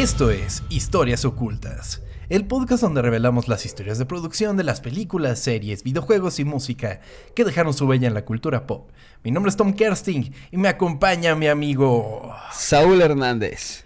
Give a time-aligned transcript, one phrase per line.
[0.00, 5.40] Esto es Historias Ocultas, el podcast donde revelamos las historias de producción de las películas,
[5.40, 7.00] series, videojuegos y música
[7.34, 8.88] que dejaron su huella en la cultura pop.
[9.22, 13.84] Mi nombre es Tom Kersting y me acompaña mi amigo Saúl Hernández.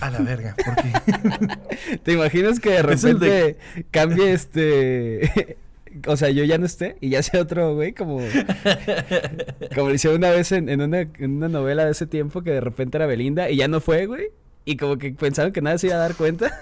[0.00, 1.96] A la verga, ¿por qué?
[2.02, 3.56] ¿Te imaginas que de repente de-
[3.90, 5.56] cambie este...
[6.06, 8.18] O sea, yo ya no esté y ya sea otro güey como...
[9.74, 12.50] Como lo hicieron una vez en, en una, en una novela de ese tiempo que
[12.50, 14.28] de repente era Belinda y ya no fue, güey.
[14.68, 16.52] Y como que pensaron que nadie se iba a dar cuenta.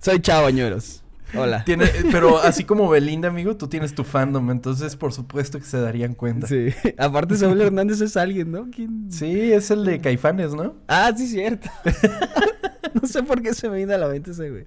[0.00, 1.02] Soy Chavo Añuelos.
[1.36, 1.64] Hola.
[1.64, 5.80] Tiene, pero así como Belinda, amigo, tú tienes tu fandom, entonces por supuesto que se
[5.80, 6.46] darían cuenta.
[6.46, 6.94] Sí, Sí.
[6.98, 8.68] Aparte Saúl Hernández es alguien, ¿no?
[8.70, 9.08] ¿Quién?
[9.52, 10.76] es el de Caifanes, ¿no?
[10.86, 11.68] Ah, sí, cierto.
[13.00, 14.66] no sé por qué se me vino a la mente ese, güey.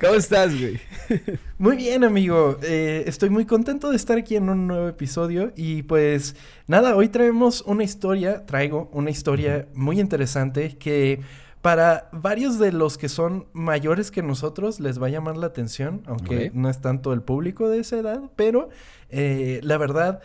[0.00, 0.80] ¿Cómo estás, güey?
[1.58, 2.58] Muy bien, amigo.
[2.62, 5.52] Eh, estoy muy contento de estar aquí en un nuevo episodio.
[5.56, 6.36] Y pues
[6.66, 11.20] nada, hoy traemos una historia, traigo una historia muy interesante que
[11.62, 16.02] para varios de los que son mayores que nosotros les va a llamar la atención,
[16.06, 18.68] aunque no es tanto el público de esa edad, pero
[19.10, 20.20] eh, la verdad...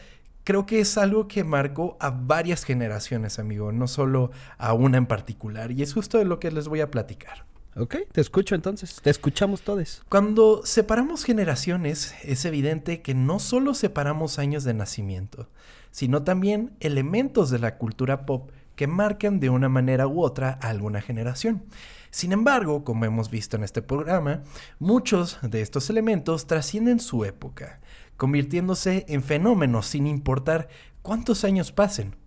[0.50, 5.06] Creo que es algo que marcó a varias generaciones, amigo, no solo a una en
[5.06, 5.72] particular.
[5.72, 7.46] Y es justo de lo que les voy a platicar.
[7.76, 9.00] Ok, te escucho entonces.
[9.04, 10.02] Te escuchamos todos.
[10.10, 15.50] Cuando separamos generaciones, es evidente que no solo separamos años de nacimiento,
[15.92, 20.70] sino también elementos de la cultura pop que marcan de una manera u otra a
[20.70, 21.62] alguna generación.
[22.10, 24.42] Sin embargo, como hemos visto en este programa,
[24.80, 27.82] muchos de estos elementos trascienden su época,
[28.20, 30.68] convirtiéndose en fenómenos sin importar
[31.02, 32.18] cuántos años pasen.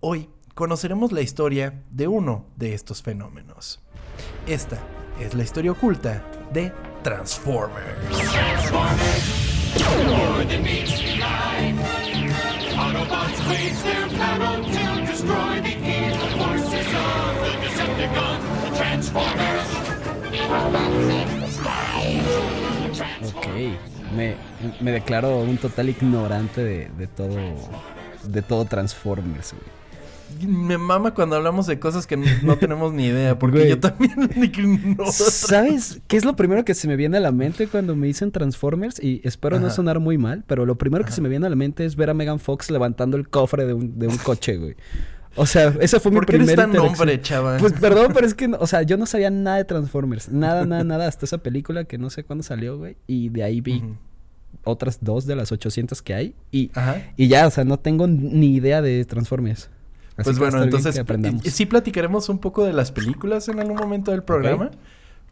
[0.00, 3.80] Hoy conoceremos la historia de uno de estos fenómenos.
[4.46, 4.78] Esta
[5.20, 7.86] es la historia oculta de Transformers.
[23.30, 24.34] Autobots Me,
[24.80, 27.36] me declaro un total ignorante de, de todo.
[28.24, 29.78] De todo Transformers, güey.
[30.46, 33.70] Me mama cuando hablamos de cosas que no tenemos ni idea, porque Güey.
[33.70, 35.10] yo también ignoro.
[35.10, 38.30] ¿Sabes qué es lo primero que se me viene a la mente cuando me dicen
[38.30, 39.02] Transformers?
[39.02, 41.56] Y espero no sonar muy mal, pero lo primero que se me viene a la
[41.56, 44.76] mente es ver a Megan Fox levantando el cofre de un, de un coche, güey.
[45.38, 47.56] O sea, esa fue mi ¿Por qué eres primera tan hombre, chava?
[47.58, 50.28] Pues perdón, pero es que, no- o sea, yo no sabía nada de Transformers.
[50.28, 51.06] Nada, nada, nada.
[51.08, 52.96] Hasta esa película que no sé cuándo salió, güey.
[53.06, 53.82] Y de ahí vi
[54.64, 56.34] otras dos de las 800 que hay.
[56.50, 57.02] Y, Ajá.
[57.16, 59.70] y ya, o sea, no tengo ni idea de Transformers.
[60.16, 61.00] Así Pues bueno, entonces
[61.44, 64.72] sí platicaremos un poco de las películas en algún momento del programa,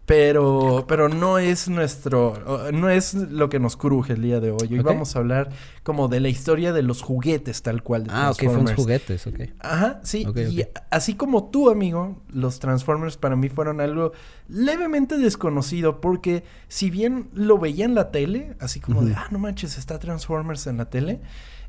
[0.07, 4.53] pero pero no es nuestro o- no es lo que nos cruje el día de
[4.53, 4.69] hoy.
[4.71, 5.51] Hoy vamos a hablar
[5.83, 9.41] como de la historia de los juguetes tal cual de Ah, ok, fueron juguetes, ok.
[9.59, 10.25] Ajá, sí.
[10.53, 14.13] Y así como tú, amigo, los Transformers para mí fueron algo
[14.49, 19.39] levemente desconocido porque si bien lo veía en la tele, así como de, ah, no
[19.41, 21.21] manches, está Transformers en la tele,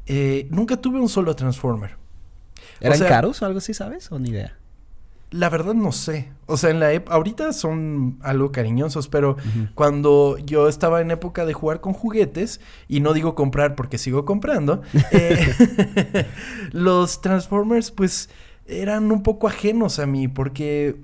[0.05, 1.97] eh, nunca tuve un solo Transformer.
[2.79, 4.11] ¿Eran sea- caros o algo así, sabes?
[4.11, 4.57] ¿O ni idea?
[5.29, 6.31] La verdad no sé.
[6.45, 9.35] O sea, en la ep- ahorita son algo cariñosos, pero
[9.75, 14.23] cuando yo estaba en época de jugar con juguetes, y no digo comprar porque sigo
[14.23, 16.25] comprando, eh,
[16.71, 18.29] los Transformers pues
[18.65, 20.95] eran un poco ajenos a mí, porque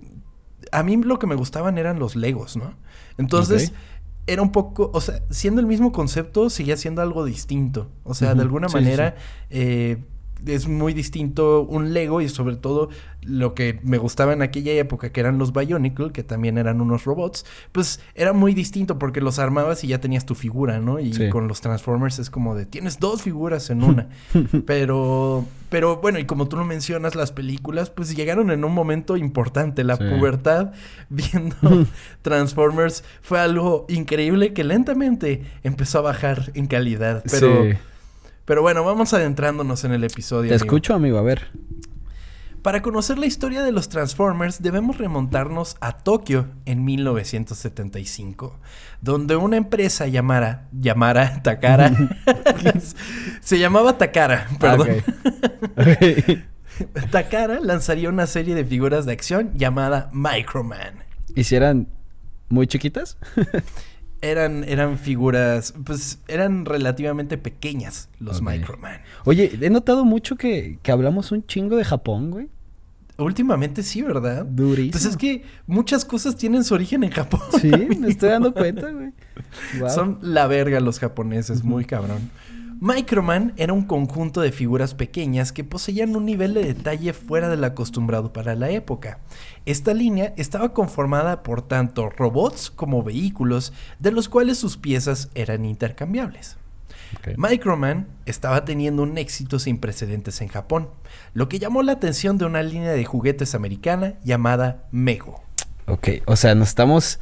[0.71, 2.73] a mí lo que me gustaban eran los Legos, ¿no?
[3.17, 3.73] Entonces...
[4.25, 7.89] Era un poco, o sea, siendo el mismo concepto, seguía siendo algo distinto.
[8.05, 9.15] O sea, de alguna Sí, sí, manera,
[9.49, 9.97] eh,
[10.45, 12.89] es muy distinto un Lego y sobre todo
[13.21, 17.05] lo que me gustaba en aquella época, que eran los Bionicle, que también eran unos
[17.05, 20.99] robots, pues era muy distinto porque los armabas y ya tenías tu figura, ¿no?
[20.99, 21.29] Y Sí.
[21.29, 24.09] con los Transformers es como de, tienes dos figuras en una.
[24.65, 29.15] pero, pero bueno, y como tú lo mencionas, las películas, pues llegaron en un momento
[29.15, 29.83] importante.
[29.85, 30.03] La Sí.
[30.03, 30.73] pubertad
[31.09, 31.55] viendo
[32.21, 37.23] Transformers fue algo increíble que lentamente empezó a bajar en calidad.
[37.31, 37.77] Pero, Sí.
[38.45, 40.49] Pero bueno, vamos adentrándonos en el episodio.
[40.49, 40.65] Te amigo.
[40.65, 41.49] escucho, amigo, a ver.
[42.63, 48.57] Para conocer la historia de los Transformers debemos remontarnos a Tokio en 1975,
[49.01, 51.91] donde una empresa llamara, llamara Takara,
[53.41, 54.87] se llamaba Takara, perdón.
[55.75, 55.81] Ah,
[56.95, 57.11] ok.
[57.11, 61.03] Takara lanzaría una serie de figuras de acción llamada Microman.
[61.35, 61.89] ¿Y si eran
[62.47, 63.17] muy chiquitas?
[64.23, 68.49] Eran, eran figuras, pues eran relativamente pequeñas los Ok.
[68.49, 69.01] Microman.
[69.25, 72.47] Oye, he notado mucho que, que hablamos un chingo de Japón, güey.
[73.17, 74.45] Últimamente sí, ¿verdad?
[74.45, 74.93] Durísimo.
[74.93, 77.41] Pues es que muchas cosas tienen su origen en Japón.
[77.61, 79.11] Sí, me estoy dando cuenta, güey.
[79.93, 82.31] Son la verga los japoneses, muy cabrón.
[82.83, 87.63] Microman era un conjunto de figuras pequeñas que poseían un nivel de detalle fuera del
[87.63, 89.19] acostumbrado para la época.
[89.65, 95.63] Esta línea estaba conformada por tanto robots como vehículos, de los cuales sus piezas eran
[95.63, 96.57] intercambiables.
[97.37, 100.89] Microman estaba teniendo un éxito sin precedentes en Japón,
[101.33, 105.41] lo que llamó la atención de una línea de juguetes americana llamada Mego.
[105.87, 107.21] Ok, o sea, nos estamos...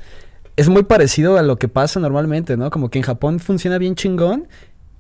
[0.58, 2.72] Es muy parecido a lo que pasa normalmente, ¿no?
[2.72, 4.48] Como que en Japón funciona bien chingón.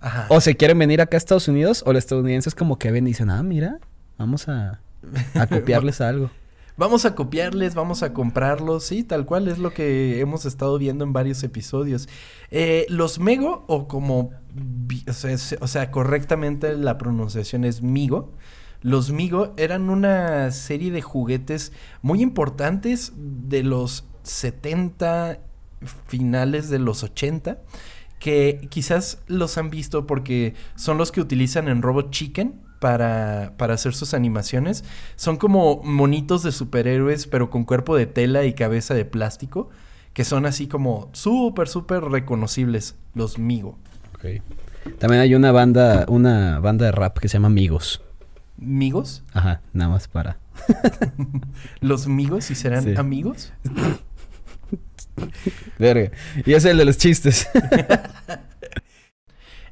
[0.01, 0.25] Ajá.
[0.29, 3.11] O se quieren venir acá a Estados Unidos, o los estadounidenses como que ven y
[3.11, 3.79] dicen, ah, mira,
[4.17, 4.81] vamos a,
[5.35, 6.29] a copiarles algo.
[6.77, 11.03] Vamos a copiarles, vamos a comprarlos, sí, tal cual es lo que hemos estado viendo
[11.03, 12.09] en varios episodios.
[12.49, 14.31] Eh, los Mego, o como,
[15.07, 18.33] o sea, o sea, correctamente la pronunciación es Migo.
[18.81, 21.71] Los Migo eran una serie de juguetes
[22.01, 25.39] muy importantes de los 70,
[26.07, 27.59] finales de los 80,
[28.21, 33.73] que quizás los han visto porque son los que utilizan en Robot Chicken para, para
[33.73, 34.83] hacer sus animaciones.
[35.15, 39.71] Son como monitos de superhéroes, pero con cuerpo de tela y cabeza de plástico,
[40.13, 43.79] que son así como súper, súper reconocibles, los Migo.
[44.13, 44.41] Ok.
[44.99, 48.03] También hay una banda, una banda de rap que se llama Migos.
[48.57, 49.23] ¿Migos?
[49.33, 50.37] Ajá, nada más para.
[51.79, 52.93] ¿Los Migos y serán Sí.
[52.97, 53.51] amigos?
[55.79, 56.11] Verga.
[56.45, 57.47] Y es el de los chistes.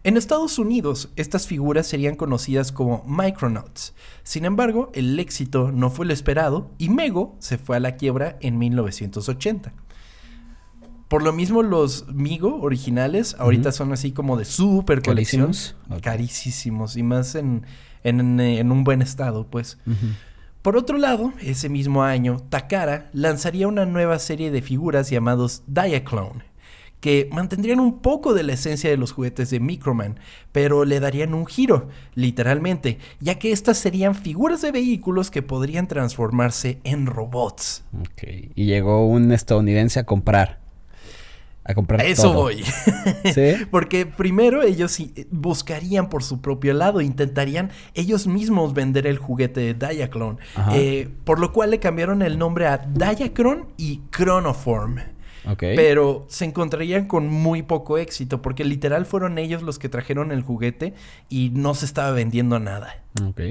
[0.06, 3.94] En Estados Unidos, estas figuras serían conocidas como Micronauts.
[4.24, 8.38] Sin embargo, el éxito no fue lo esperado y Mego se fue a la quiebra
[8.39, 9.74] en 1980.
[11.09, 15.47] Por lo mismo, los Migo originales ahorita son así como de super colección.
[15.47, 16.01] ¿Carísimos?
[16.01, 17.65] Carísimos y más en,
[18.03, 19.80] en, en un buen estado, pues.
[20.61, 26.44] Por otro lado, ese mismo año, Takara lanzaría una nueva serie de figuras llamados Diaclone,
[27.00, 30.19] que mantendrían un poco de la esencia de los juguetes de Microman,
[30.51, 35.88] pero le darían un giro, literalmente, ya que estas serían figuras de vehículos que podrían
[35.88, 37.85] transformarse en robots.
[37.97, 38.23] Ok.
[38.53, 40.59] Y llegó un estadounidense a comprar.
[41.69, 42.33] A comprar eso todo.
[42.33, 42.63] voy.
[43.33, 43.54] ¿Sí?
[43.71, 49.62] Porque primero ellos eh, buscarían por su propio lado, intentarían ellos mismos vender el juguete
[49.62, 50.39] de Diaclone,
[50.74, 54.98] eh, por lo cual le cambiaron el nombre a Diacron y Chronoform.
[55.48, 55.60] Ok.
[55.75, 60.42] Pero se encontrarían con muy poco éxito porque literal fueron ellos los que trajeron el
[60.42, 60.95] juguete
[61.30, 63.04] y no se estaba vendiendo nada.
[63.24, 63.42] Ok.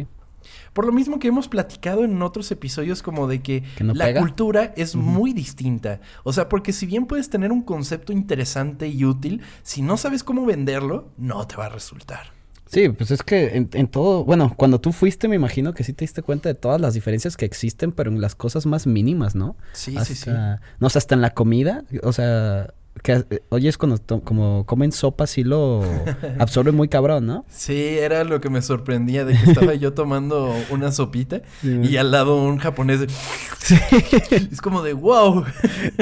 [0.79, 4.05] Por lo mismo que hemos platicado en otros episodios como de que, ¿Que no la
[4.05, 4.21] pega?
[4.21, 6.01] cultura es muy distinta.
[6.23, 10.23] O sea, porque si bien puedes tener un concepto interesante y útil, si no sabes
[10.23, 12.31] cómo venderlo, no te va a resultar.
[12.67, 15.93] Sí, pues es que en, en todo, bueno, cuando tú fuiste me imagino que sí
[15.95, 19.35] te diste cuenta de todas las diferencias que existen, pero en las cosas más mínimas,
[19.35, 19.57] ¿no?
[19.73, 20.31] Sí, hasta, sí, sí.
[20.79, 22.73] No sé, hasta en la comida, o sea,
[23.03, 25.83] que eh, oyes cuando como comen sopa sí lo
[26.39, 27.45] absorbe muy cabrón, ¿no?
[27.49, 31.81] Sí, era lo que me sorprendía de que estaba yo tomando una sopita Sí.
[31.83, 33.01] y al lado un japonés.
[33.01, 33.09] de-
[34.53, 35.45] Es como de wow.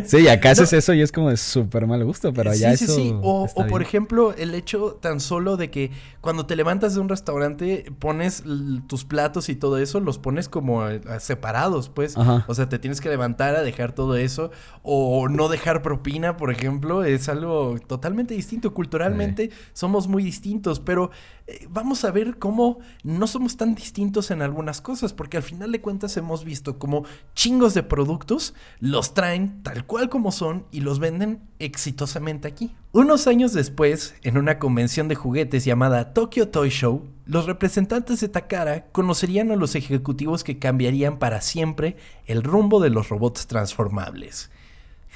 [0.05, 2.77] Sí, y acá haces eso y es como de súper mal gusto, pero sí, ya
[2.77, 3.15] sí, eso sí.
[3.23, 5.91] O, está o, por ejemplo, el hecho tan solo de que
[6.21, 8.45] cuando te levantas de un restaurante, pones
[8.89, 10.85] tus platos y todo eso, los pones como
[11.19, 12.17] separados, pues.
[12.17, 12.45] Ajá.
[12.49, 14.51] O sea, te tienes que levantar a dejar todo eso.
[14.83, 18.75] O no dejar propina, por ejemplo, es algo totalmente distinto.
[18.75, 21.11] Culturalmente somos muy distintos, pero
[21.47, 25.73] eh, vamos a ver cómo no somos tan distintos en algunas cosas, porque al final
[25.73, 30.81] de cuentas hemos visto como chingos de productos los traen tal cual como son y
[30.81, 32.75] los venden exitosamente aquí.
[32.93, 38.29] Unos años después, en una convención de juguetes llamada Tokyo Toy Show, los representantes de
[38.29, 44.51] Takara conocerían a los ejecutivos que cambiarían para siempre el rumbo de los robots transformables.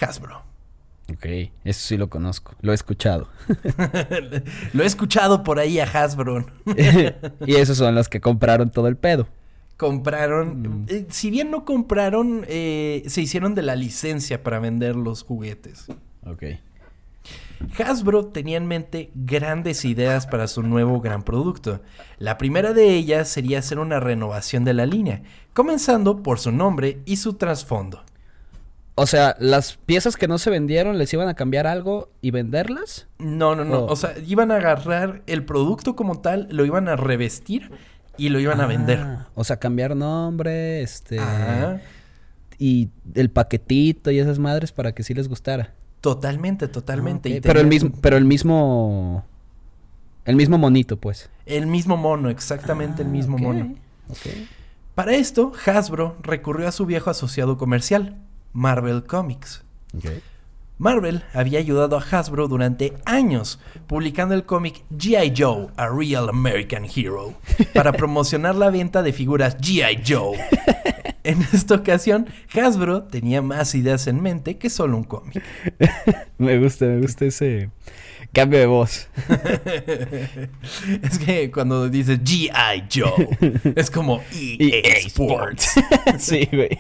[0.01, 0.50] Hasbro.
[1.13, 1.27] Ok,
[1.65, 3.29] eso sí lo conozco, lo he escuchado.
[4.73, 6.47] Lo he escuchado por ahí a Hasbro.
[7.47, 9.27] y esos son los que compraron todo el pedo.
[9.77, 10.87] Compraron, Mm.
[10.89, 15.87] eh, si bien no compraron, eh, se hicieron de la licencia para vender los juguetes.
[16.27, 16.45] Ok.
[17.79, 21.81] Hasbro tenía en mente grandes ideas para su nuevo gran producto.
[22.19, 27.01] La primera de ellas sería hacer una renovación de la línea, comenzando por su nombre
[27.05, 28.03] y su trasfondo.
[28.97, 33.09] O sea, las piezas que no se vendieron les iban a cambiar algo y venderlas.
[33.19, 33.81] No, no, no.
[33.81, 33.93] Oh.
[33.93, 37.71] O sea, iban a agarrar el producto como tal, lo iban a revestir
[38.19, 38.99] y lo iban a vender.
[39.01, 41.19] Ah, O sea, cambiar nombre, este.
[42.59, 45.73] Y el paquetito y esas madres para que sí les gustara.
[46.03, 47.29] totalmente, totalmente.
[47.31, 47.41] Y.
[47.41, 49.25] Pero el mismo, pero el mismo.
[50.27, 51.31] El mismo monito, pues.
[51.47, 53.75] El mismo mono, exactamente el Ah, mismo mono.
[54.11, 54.19] ok.
[54.95, 58.17] Para esto, Hasbro recurrió a su viejo asociado comercial,
[58.53, 59.63] Marvel Comics.
[60.79, 65.35] Marvel había ayudado a Hasbro durante años publicando el cómic G.I.
[65.37, 67.35] Joe, A Real American Hero,
[67.75, 70.03] para promocionar la venta de figuras G.I.
[70.07, 70.39] Joe.
[71.23, 75.43] En esta ocasión, Hasbro tenía más ideas en mente que solo un cómic.
[76.39, 77.69] Me gusta, me gusta ese
[78.33, 79.09] cambio de voz.
[81.03, 82.85] es que cuando dices G.I.
[82.91, 83.29] Joe,
[83.77, 85.75] es como EA Sports.
[86.19, 86.71] sí, güey.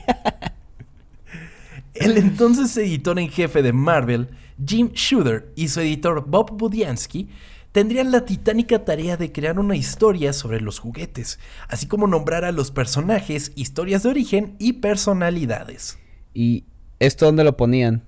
[2.00, 4.28] El entonces editor en jefe de Marvel,
[4.64, 7.28] Jim Shooter, y su editor Bob Budiansky
[7.72, 11.38] tendrían la titánica tarea de crear una historia sobre los juguetes,
[11.68, 15.98] así como nombrar a los personajes, historias de origen y personalidades.
[16.34, 16.64] ¿Y
[16.98, 18.02] esto dónde lo ponían?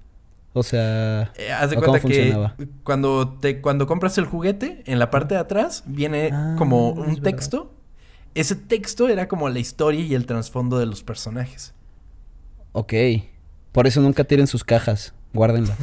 [0.55, 2.57] O sea, Eh, haz de ¿o cómo cuenta que funcionaba?
[2.85, 6.99] cuando, te, cuando compras el juguete, en la parte de atrás viene Ah, como es
[6.99, 7.23] un verdad.
[7.23, 7.75] texto.
[8.35, 11.75] Ese texto era como la historia y el trasfondo de los personajes.
[12.73, 12.93] Ok.
[13.73, 15.15] Por eso nunca tiren sus cajas.
[15.33, 15.79] Guárdenlas.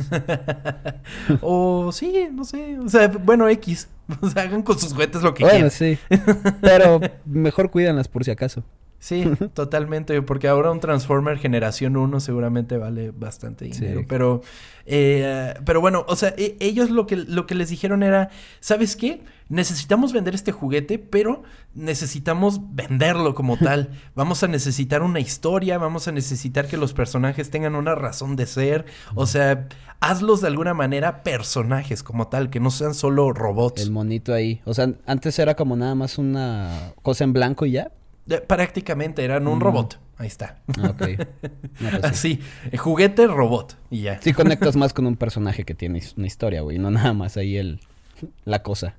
[1.41, 2.77] o sí, no sé.
[2.79, 3.89] O sea, bueno, X.
[4.21, 5.71] O sea, hagan con sus juguetes lo que bueno, quieran.
[5.71, 5.99] sí.
[6.61, 8.63] Pero mejor cuídanlas por si acaso.
[8.99, 13.81] Sí, totalmente, porque ahora un Transformer generación 1 seguramente vale bastante Sí.
[13.81, 14.41] dinero, pero
[14.85, 18.29] eh, pero bueno, o sea, e- ellos lo que lo que les dijeron era,
[18.59, 19.21] ¿sabes qué?
[19.47, 23.89] Necesitamos vender este juguete, pero necesitamos venderlo como tal.
[24.15, 28.45] Vamos a necesitar una historia, vamos a necesitar que los personajes tengan una razón de
[28.45, 29.67] ser, o sea,
[30.01, 33.81] hazlos de alguna manera personajes como tal, que no sean solo robots.
[33.81, 34.61] El monito ahí.
[34.65, 37.91] O sea, antes era como nada más una cosa en blanco y ya.
[38.47, 39.61] Prácticamente eran un Mm.
[39.61, 39.99] robot.
[40.17, 40.59] Ahí está.
[40.79, 41.07] Ah, ok.
[41.79, 42.39] No, pues sí.
[42.39, 42.39] Así,
[42.71, 44.21] eh, juguete robot y ya.
[44.21, 46.77] Sí conectas más con un personaje que tiene una historia, güey.
[46.77, 47.79] No nada más ahí el...
[48.43, 48.95] La cosa.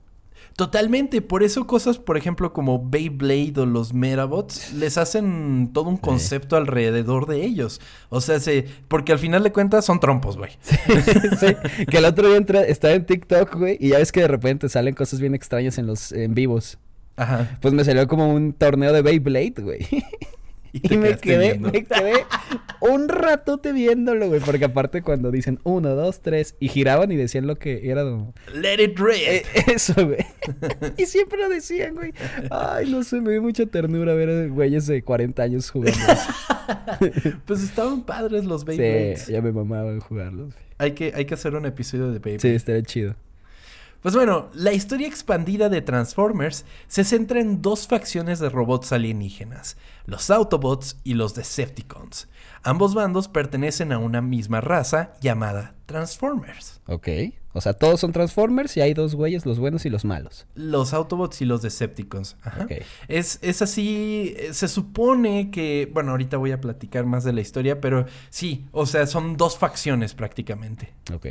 [0.57, 5.97] Totalmente, por eso cosas, por ejemplo, como Beyblade o los Metabots, les hacen todo un
[5.99, 7.81] concepto alrededor de ellos.
[8.09, 10.53] O sea, se, porque al final de cuentas son trompos, güey.
[10.63, 11.47] sí,
[11.87, 14.69] que el otro día entra, estaba en TikTok, güey, y ya ves que de repente
[14.69, 16.79] salen cosas bien extrañas en los en vivos.
[17.21, 17.59] Ajá.
[17.61, 19.87] Pues me salió como un torneo de Beyblade, güey.
[20.73, 21.71] Y me quedé, viendo.
[21.71, 22.25] me quedé
[22.81, 24.41] un ratote viéndolo, güey.
[24.41, 28.33] Porque aparte cuando dicen uno, dos, tres, y giraban y decían lo que era como...
[28.55, 29.17] Let it rip.
[29.27, 29.43] eh,
[29.75, 30.25] eso, güey.
[30.97, 32.13] y siempre lo decían, güey.
[32.51, 35.99] Ay, no sé, me dio mucha ternura ver a güeyes de 40 años jugando.
[37.47, 39.23] Pues estaban padres los Beyblades.
[39.23, 40.55] sí, ya me mamaban jugarlos.
[40.79, 42.39] Hay, que, hay que hacer un episodio de Beyblade.
[42.41, 43.17] Sí, estaría chido.
[44.03, 49.77] Pues bueno, la historia expandida de Transformers se centra en dos facciones de robots alienígenas,
[50.07, 52.27] los Autobots y los Decepticons.
[52.63, 56.81] Ambos bandos pertenecen a una misma raza llamada Transformers.
[56.87, 57.09] Ok.
[57.53, 60.47] O sea, todos son Transformers y hay dos güeyes, los buenos y los malos.
[60.55, 62.37] Los Autobots y los Decepticons.
[62.43, 62.65] Ajá.
[62.65, 62.73] Ok.
[63.09, 67.43] Es, es así, eh, se supone que, bueno, ahorita voy a platicar más de la
[67.43, 70.95] historia, pero sí, o sea, son dos facciones prácticamente.
[71.13, 71.27] Ok.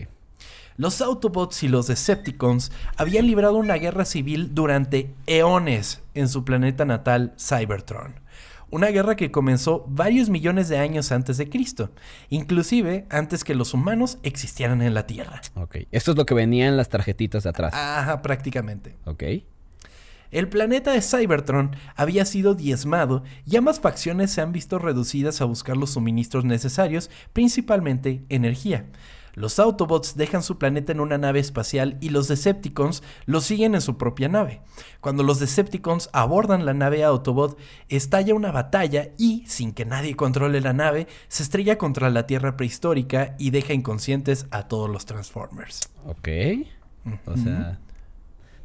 [0.79, 6.85] Los Autobots y los Decepticons habían librado una guerra civil durante eones en su planeta
[6.85, 8.21] natal Cybertron.
[8.69, 11.91] Una guerra que comenzó varios millones de años antes de Cristo,
[12.29, 15.41] inclusive antes que los humanos existieran en la Tierra.
[15.55, 15.79] Ok.
[15.91, 17.73] Esto es lo que venía en las tarjetitas de atrás.
[17.73, 18.95] Ajá, prácticamente.
[19.03, 19.23] Ok.
[20.31, 25.45] El planeta de Cybertron había sido diezmado y ambas facciones se han visto reducidas a
[25.45, 28.85] buscar los suministros necesarios, principalmente energía.
[29.39, 33.79] Los Autobots dejan su planeta en una nave espacial y los Decepticons los siguen en
[33.79, 34.61] su propia nave.
[34.99, 40.59] Cuando los Decepticons abordan la nave Autobot, estalla una batalla y, sin que nadie controle
[40.59, 45.89] la nave, se estrella contra la Tierra prehistórica y deja inconscientes a todos los Transformers.
[46.05, 46.27] Ok.
[47.25, 47.79] O sea,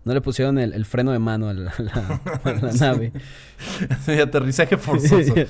[0.04, 3.12] no le pusieron el, el freno de mano a la, a la- a la nave.
[4.06, 5.34] De aterrizaje forzoso.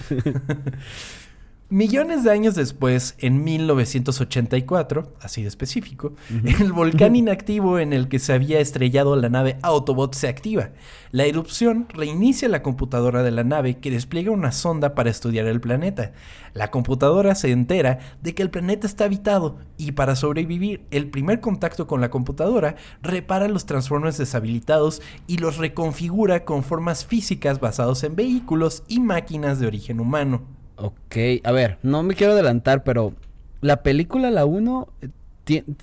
[1.75, 6.13] Millones de años después, en 1984, así de específico,
[6.61, 10.71] el volcán inactivo en el que se había estrellado la nave Autobot se activa.
[11.11, 15.61] La erupción reinicia la computadora de la nave que despliega una sonda para estudiar el
[15.61, 16.13] planeta.
[16.53, 21.41] La computadora se entera de que el planeta está habitado y para sobrevivir, el primer
[21.41, 28.05] contacto con la computadora repara los transformers deshabilitados y los reconfigura con formas físicas basados
[28.05, 30.63] en vehículos y máquinas de origen humano.
[30.77, 31.17] Ok.
[31.45, 33.15] A ver, no me quiero adelantar, pero
[33.61, 34.89] la película, la 1,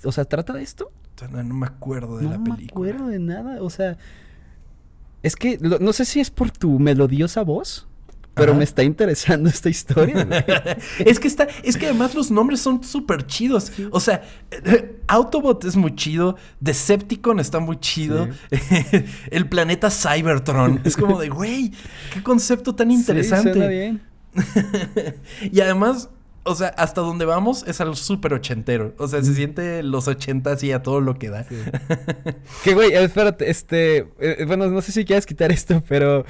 [0.04, 0.90] o sea, ¿trata de esto?
[1.30, 2.90] No, no me acuerdo de no la me película.
[2.90, 3.62] acuerdo de nada.
[3.62, 3.96] O sea,
[5.22, 7.86] es que lo- no sé si es por tu melodiosa voz,
[8.34, 8.58] pero Ajá.
[8.58, 10.26] me está interesando esta historia.
[11.04, 13.70] es que está, es que además los nombres son súper chidos.
[13.92, 18.26] O sea, eh, Autobot es muy chido, Decepticon está muy chido,
[19.30, 21.72] el planeta Cybertron es como de, güey,
[22.12, 23.52] qué concepto tan interesante.
[23.52, 24.02] Sí, suena bien.
[25.52, 26.10] y además,
[26.44, 28.94] O sea, hasta donde vamos es algo súper ochentero.
[28.98, 31.44] O sea, se siente los ochentas y a todo lo que da.
[31.44, 31.54] Sí.
[32.64, 36.24] que güey, espérate, este, eh, bueno, no sé si quieres quitar esto, pero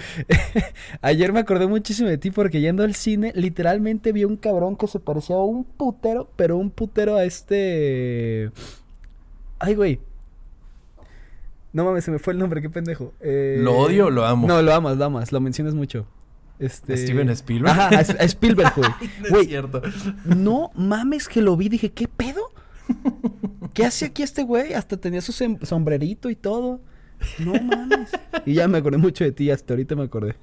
[1.00, 4.86] ayer me acordé muchísimo de ti porque yendo al cine, literalmente vi un cabrón que
[4.86, 8.50] se parecía a un putero, pero un putero a este...
[9.58, 10.00] Ay, güey.
[11.72, 13.14] No mames, se me fue el nombre, qué pendejo.
[13.20, 14.46] Eh, ¿Lo odio o lo amo?
[14.46, 16.06] No, lo amas, lo amas, lo mencionas mucho.
[16.62, 16.96] Este...
[16.96, 17.70] ¿Steven Spielberg?
[17.72, 18.90] Ajá, a, Spielberg, güey.
[19.22, 19.82] No Güey, es cierto.
[20.24, 22.40] no mames que lo vi, dije, ¿qué pedo?
[23.74, 24.74] ¿Qué hace aquí este güey?
[24.74, 26.80] Hasta tenía su sombrerito y todo.
[27.38, 28.10] No mames.
[28.46, 30.36] Y ya me acordé mucho de ti, hasta ahorita me acordé.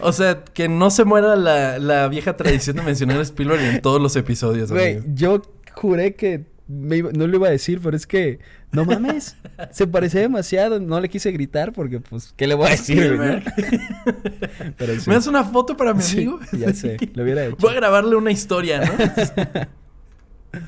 [0.00, 3.80] O sea, que no se muera la, la vieja tradición de mencionar a Spielberg en
[3.82, 4.70] todos los episodios.
[4.70, 5.42] Güey, yo
[5.74, 8.38] juré que me iba- no lo iba a decir, pero es que,
[8.74, 9.36] no mames,
[9.70, 10.80] se parecía demasiado.
[10.80, 13.16] No le quise gritar porque, pues, ¿qué le voy a decir?
[13.16, 13.42] güey, no?
[14.76, 15.08] Pero sí.
[15.08, 16.40] ¿Me das una foto para mi Sí, amigo?
[16.52, 17.56] ya sé, lo hubiera hecho.
[17.60, 18.92] Voy a grabarle una historia, ¿no?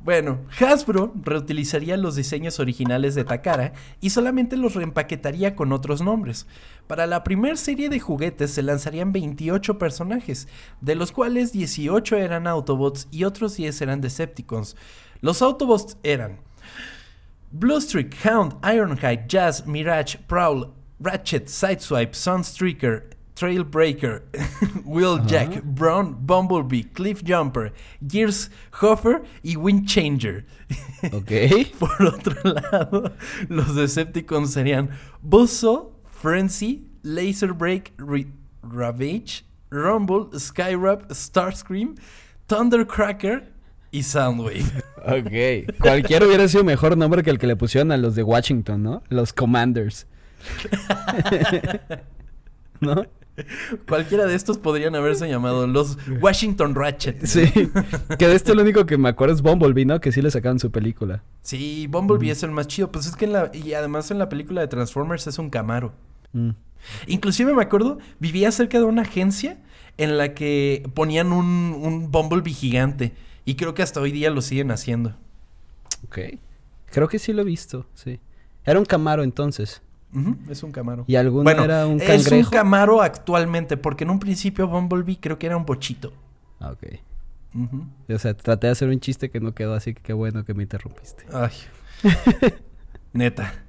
[0.00, 6.46] bueno, Hasbro reutilizaría los diseños originales de Takara y solamente los reempaquetaría con otros nombres.
[6.86, 10.48] Para la primera serie de juguetes se lanzarían 28 personajes,
[10.80, 14.76] de los cuales 18 eran Autobots y otros 10 eran Decepticons.
[15.20, 16.38] Los Autobots eran
[17.56, 24.22] Bluestreak, Hound, Ironhide, Jazz, Mirage, Prowl, Ratchet, Sideswipe, Sunstreaker, Trailbreaker,
[24.84, 25.60] Wheeljack, uh-huh.
[25.62, 27.72] Brown, Bumblebee, Cliff Jumper,
[28.06, 30.44] Gears, Hofer y Windchanger.
[31.12, 31.30] Ok.
[31.78, 33.12] Por otro lado,
[33.48, 34.90] los Decepticons serían
[35.22, 37.92] Buzzsaw, Frenzy, Laserbreak,
[38.62, 41.96] Ravage, Rumble, Skyrap, Starscream,
[42.48, 43.46] Thundercracker
[43.90, 44.64] y Soundwave.
[45.06, 45.76] Ok.
[45.80, 49.02] Cualquiera hubiera sido mejor nombre que el que le pusieron a los de Washington, ¿no?
[49.08, 50.06] Los Commanders.
[52.80, 53.04] ¿No?
[53.86, 57.24] Cualquiera de estos podrían haberse llamado los Washington Ratchet.
[57.24, 57.50] Sí.
[58.18, 60.00] que de esto lo único que me acuerdo es Bumblebee, ¿no?
[60.00, 61.22] Que sí le sacaron su película.
[61.42, 62.90] Sí, Bumblebee es el más chido.
[62.90, 63.50] Pues es que en la...
[63.54, 65.92] Y además en la película de Transformers es un Camaro.
[66.32, 66.50] Mm.
[67.06, 69.58] Inclusive me acuerdo, vivía cerca de una agencia
[69.96, 73.12] en la que ponían un, un Bumblebee gigante.
[73.48, 75.16] Y creo que hasta hoy día lo siguen haciendo.
[76.04, 76.18] Ok.
[76.92, 78.20] Creo que sí lo he visto, sí.
[78.62, 79.80] Era un Camaro entonces.
[80.50, 81.06] Es un Camaro.
[81.06, 82.50] Y alguno Bueno, era un es un cangrejo.
[82.50, 86.12] Camaro actualmente, porque en un principio Bumblebee creo que era un bochito.
[86.60, 86.98] Ah, ok.
[88.10, 90.52] O sea, traté de hacer un chiste que no quedó, así que qué bueno que
[90.52, 91.24] me interrumpiste.
[91.32, 91.52] Ay.
[93.14, 93.64] Neta.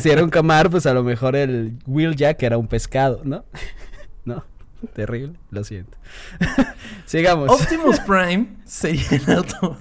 [0.00, 3.44] si era un Camaro, pues a lo mejor el Wheeljack era un pescado, ¿no?
[4.24, 4.44] no.
[4.94, 5.96] Terrible, lo siento.
[7.06, 7.50] Sigamos.
[7.50, 9.76] Optimus Prime sería el auto.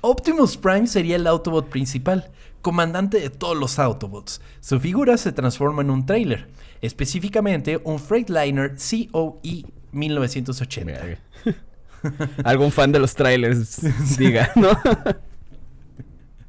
[0.00, 2.30] Optimus Prime sería el Autobot principal,
[2.62, 4.40] comandante de todos los Autobots.
[4.60, 6.48] Su figura se transforma en un trailer,
[6.80, 10.92] específicamente un Freightliner COE 1980.
[10.92, 11.18] Verga.
[12.44, 13.80] Algún fan de los trailers
[14.18, 14.70] diga, ¿no?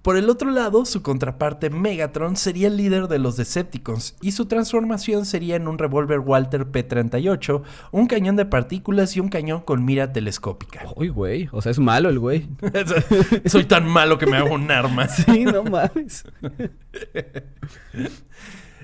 [0.02, 4.48] Por el otro lado, su contraparte Megatron sería el líder de los Decepticons y su
[4.48, 7.62] transformación sería en un revólver Walter P-38,
[7.92, 10.88] un cañón de partículas y un cañón con mira telescópica.
[10.96, 11.50] Uy, güey.
[11.52, 12.50] O sea, es malo el güey.
[13.46, 15.08] Soy tan malo que me hago un arma.
[15.22, 16.24] Sí, no mames.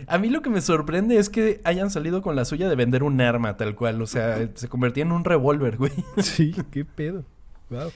[0.07, 3.01] A mí lo que me sorprende es que hayan salido con la suya de vender
[3.01, 4.01] un arma tal cual.
[4.01, 5.91] O sea, se convertía en un revólver, güey.
[6.17, 7.25] Sí, qué pedo.
[7.69, 7.91] Wow.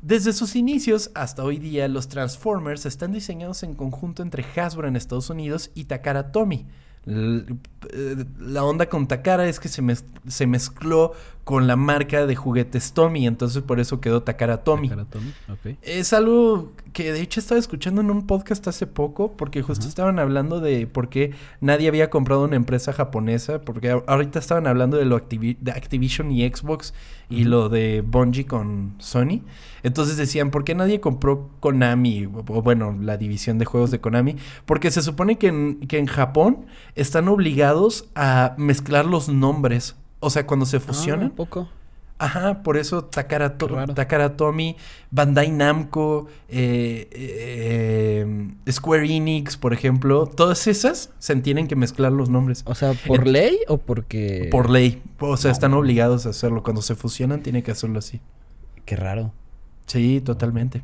[0.00, 4.96] Desde sus inicios hasta hoy día, los Transformers están diseñados en conjunto entre Hasbro en
[4.96, 6.66] Estados Unidos y Takara Tomy.
[7.06, 11.12] Eh, La onda con Takara es que se mezcló
[11.48, 14.90] con la marca de juguetes Tommy, entonces por eso quedó Takara Tomy.
[14.90, 15.78] Cara Tommy, ok.
[15.80, 20.18] Es algo que de hecho estaba escuchando en un podcast hace poco, porque justo estaban
[20.18, 21.32] hablando de por qué
[21.62, 26.30] nadie había comprado una empresa japonesa, porque ahorita estaban hablando de lo Activi- de Activision
[26.30, 26.92] y Xbox
[27.30, 29.40] y lo de Bungie con Sony.
[29.82, 32.26] Entonces decían, ¿por qué nadie compró Konami?
[32.26, 34.36] O, o bueno, la división de juegos de Konami.
[34.66, 39.96] Porque se supone que en, que en Japón están obligados a mezclar los nombres.
[40.20, 41.26] O sea, cuando se Ah, fusionan.
[41.26, 41.68] un poco.
[42.20, 43.56] Ajá, por eso Takara.
[43.94, 44.76] Takara Tomy,
[45.12, 48.26] Bandai Namco, eh, eh,
[48.66, 52.64] eh, Square Enix, por ejemplo, todas esas se tienen que mezclar los nombres.
[52.66, 54.48] O sea, ¿por ley o porque...?
[54.50, 55.00] Por ley.
[55.20, 56.64] O sea, están obligados a hacerlo.
[56.64, 58.20] Cuando se fusionan, tienen que hacerlo así.
[58.84, 59.32] Qué raro.
[59.86, 60.82] Sí, totalmente.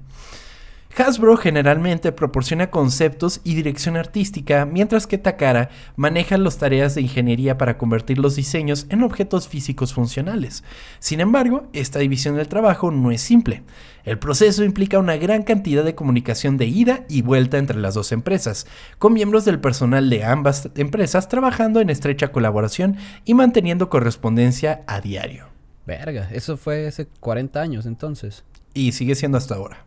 [0.96, 7.58] Hasbro generalmente proporciona conceptos y dirección artística, mientras que Takara maneja las tareas de ingeniería
[7.58, 10.62] para convertir los diseños en objetos físicos funcionales.
[11.00, 13.64] Sin embargo, esta división del trabajo no es simple.
[14.04, 18.12] El proceso implica una gran cantidad de comunicación de ida y vuelta entre las dos
[18.12, 24.84] empresas, con miembros del personal de ambas empresas trabajando en estrecha colaboración y manteniendo correspondencia
[24.86, 25.48] a diario.
[25.86, 28.44] Verga, eso fue hace 40 años entonces.
[28.74, 29.84] Y sigue siendo hasta ahora.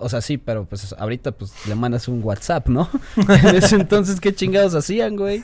[0.00, 2.88] O sea, sí, pero pues ahorita pues le mandas un WhatsApp, ¿no?
[3.16, 5.40] en ese entonces, ¿qué chingados hacían, güey?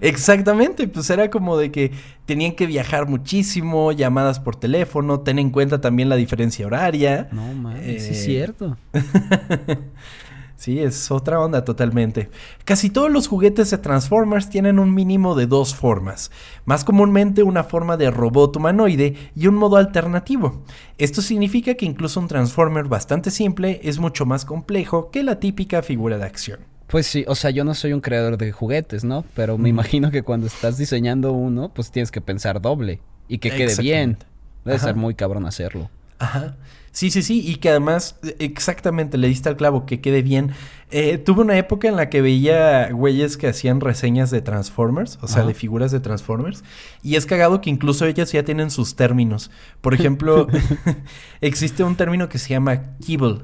[0.00, 1.92] Exactamente, pues era como de que
[2.26, 7.28] tenían que viajar muchísimo, llamadas por teléfono, ten en cuenta también la diferencia horaria.
[7.32, 8.76] No, mames, sí Eh, es cierto.
[10.60, 12.28] Sí, es otra onda totalmente.
[12.66, 16.30] Casi todos los juguetes de Transformers tienen un mínimo de dos formas,
[16.66, 20.62] más comúnmente una forma de robot humanoide y un modo alternativo.
[20.98, 25.80] Esto significa que incluso un Transformer bastante simple es mucho más complejo que la típica
[25.80, 26.60] figura de acción.
[26.88, 29.24] Pues sí, o sea, yo no soy un creador de juguetes, ¿no?
[29.34, 33.50] Pero me imagino que cuando estás diseñando uno, pues tienes que pensar doble y que
[33.50, 34.18] quede bien.
[34.66, 34.88] Debe Ajá.
[34.88, 35.88] ser muy cabrón hacerlo.
[36.18, 36.56] Ajá.
[36.92, 40.50] Sí, sí, sí, y que además, exactamente, le diste al clavo, que quede bien.
[40.90, 45.28] Eh, tuve una época en la que veía güeyes que hacían reseñas de Transformers, o
[45.28, 45.48] sea, Ajá.
[45.48, 46.64] de figuras de Transformers,
[47.04, 49.52] y es cagado que incluso ellas ya tienen sus términos.
[49.80, 50.48] Por ejemplo,
[51.40, 53.42] existe un término que se llama kibble,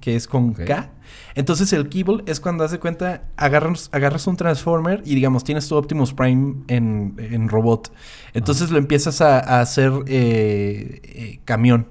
[0.00, 0.54] que es con.
[0.54, 0.90] K.
[1.34, 5.76] Entonces el kibble es cuando hace cuenta, agarras, agarras un Transformer y digamos, tienes tu
[5.76, 7.92] Optimus Prime en, en robot.
[8.32, 11.86] Entonces lo empiezas a, a hacer eh, eh, camión.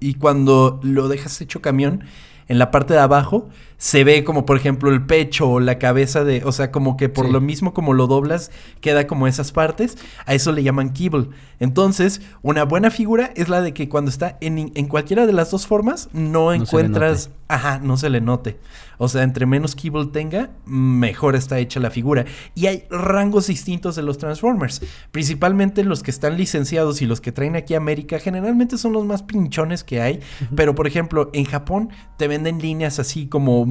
[0.00, 2.04] Y cuando lo dejas hecho camión,
[2.48, 3.48] en la parte de abajo
[3.80, 7.08] se ve como por ejemplo el pecho o la cabeza de, o sea, como que
[7.08, 7.32] por Sí.
[7.32, 8.50] lo mismo como lo doblas,
[8.82, 11.28] queda como esas partes, a eso le llaman kibble.
[11.60, 15.50] Entonces, una buena figura es la de que cuando está en, en cualquiera de las
[15.50, 18.58] dos formas, no, encuentras, ajá, no se le note.
[18.98, 22.26] O sea, entre menos kibble tenga, mejor está hecha la figura.
[22.54, 24.82] Y hay rangos distintos de los Transformers.
[25.10, 29.06] Principalmente los que están licenciados y los que traen aquí a América, generalmente son los
[29.06, 30.20] más pinchones que hay.
[30.54, 31.88] Pero, por ejemplo, en Japón
[32.18, 33.64] te venden líneas así como,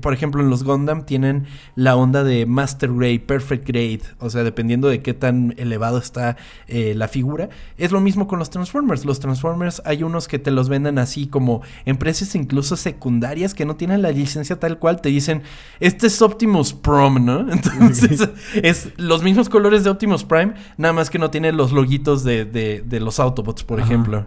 [0.00, 4.00] por ejemplo, en los Gundam tienen la onda de Master Grade, Perfect Grade.
[4.18, 6.36] O sea, dependiendo de qué tan elevado está
[6.68, 7.48] eh, la figura.
[7.78, 9.04] Es lo mismo con los Transformers.
[9.06, 13.76] Los Transformers hay unos que te los venden así como empresas incluso secundarias que no
[13.76, 15.00] tienen la licencia tal cual.
[15.00, 15.42] Te dicen,
[15.80, 17.40] este es Optimus Prom, ¿no?
[17.52, 18.28] Entonces,
[18.62, 22.44] es los mismos colores de Optimus Prime, nada más que no tiene los loguitos de,
[22.44, 23.88] de- de los Autobots, por Ajá.
[23.88, 24.26] ejemplo.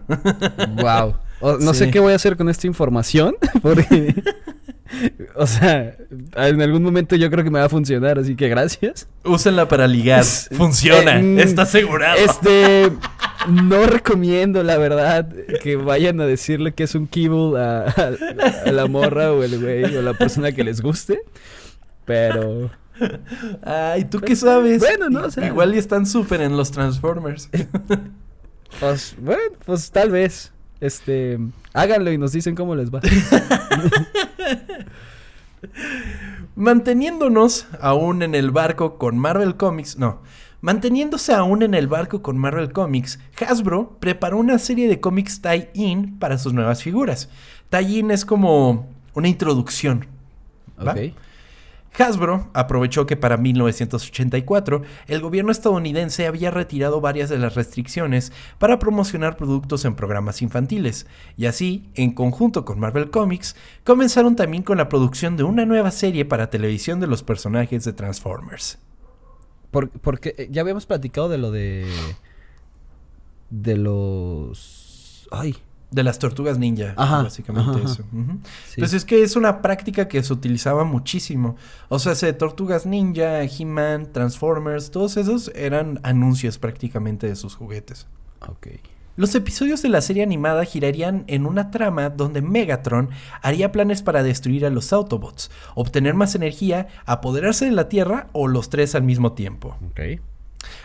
[0.82, 1.16] Wow.
[1.62, 1.80] no Sí.
[1.80, 4.16] sé qué voy a hacer con esta información, porque...
[5.36, 5.96] o sea,
[6.36, 9.08] en algún momento yo creo que me va a funcionar, así que gracias.
[9.24, 10.24] Úsenla para ligar.
[10.24, 11.20] Funciona.
[11.20, 12.18] Eh, mm, está asegurado.
[12.18, 12.92] Este,
[13.50, 15.28] no recomiendo, la verdad,
[15.62, 19.60] que vayan a decirle que es un kibble a, a- a la morra o el
[19.62, 21.20] güey o la persona que les guste.
[22.06, 22.70] Pero,
[23.64, 24.80] Ay, ¿tú qué sabes?
[24.80, 27.50] Bueno, no, o sea- Igual y están súper en los Transformers.
[28.80, 30.52] pues, bueno, pues tal vez.
[30.80, 31.40] Este,
[31.74, 33.02] háganlo y nos dicen cómo les va.
[36.56, 40.22] Manteniéndonos aún en el barco con Marvel Comics, no,
[40.62, 46.18] manteniéndose aún en el barco con Marvel Comics, Hasbro preparó una serie de cómics tie-in
[46.20, 47.30] para sus nuevas figuras.
[47.70, 50.08] Tie-in es como una introducción.
[50.80, 50.94] ¿va?
[50.94, 51.14] Ok.
[51.98, 58.78] Hasbro aprovechó que para 1984 el gobierno estadounidense había retirado varias de las restricciones para
[58.80, 64.78] promocionar productos en programas infantiles, y así, en conjunto con Marvel Comics, comenzaron también con
[64.78, 68.78] la producción de una nueva serie para televisión de los personajes de Transformers.
[69.72, 71.88] Por- porque eh, ya habíamos platicado de lo de.
[73.50, 75.28] De los.
[75.32, 75.56] Ay.
[75.90, 78.04] De las tortugas ninja, Ajá, básicamente ajá, eso.
[78.68, 78.82] Sí.
[78.82, 81.56] Pues es que es una práctica que se utilizaba muchísimo.
[81.88, 88.08] O sea, se tortugas ninja, He-Man, Transformers, todos esos eran anuncios prácticamente de sus juguetes.
[88.48, 88.68] Ok.
[89.18, 93.10] Los episodios de la serie animada girarían en una trama donde Megatron
[93.42, 98.48] haría planes para destruir a los Autobots, obtener más energía, apoderarse de la Tierra o
[98.48, 99.76] los tres al mismo tiempo.
[99.90, 100.22] Ok.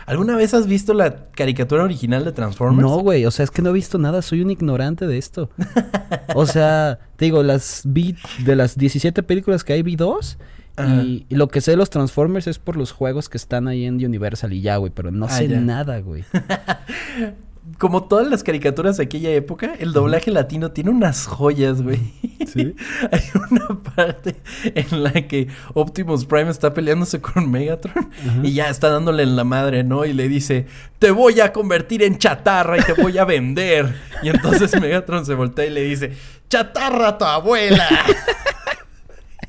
[0.05, 2.81] ¿Alguna vez has visto la caricatura original de Transformers?
[2.81, 5.49] No, güey, o sea, es que no he visto nada, soy un ignorante de esto.
[6.35, 8.15] o sea, te digo, las vi
[8.45, 10.37] de las 17 películas que hay, vi dos.
[10.77, 13.85] Y, y lo que sé de los Transformers es por los juegos que están ahí
[13.85, 15.59] en Universal y ya, güey, pero no Ah, sé ya.
[15.59, 16.23] nada, güey.
[17.77, 21.99] como todas las caricaturas de aquella época, el doblaje latino tiene unas joyas, güey.
[22.45, 22.75] Sí.
[23.11, 28.09] Hay una parte en la que Optimus Prime está peleándose con Megatron
[28.43, 30.05] y ya está dándole en la madre, ¿no?
[30.05, 30.67] Y le dice,
[30.99, 33.95] te voy a convertir en chatarra y te voy a vender.
[34.21, 36.11] Y entonces Megatron se voltea y le dice,
[36.49, 37.87] chatarra a tu abuela.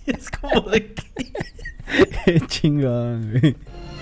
[0.07, 1.05] y es como de que...
[2.24, 3.57] Qué chingón, güey.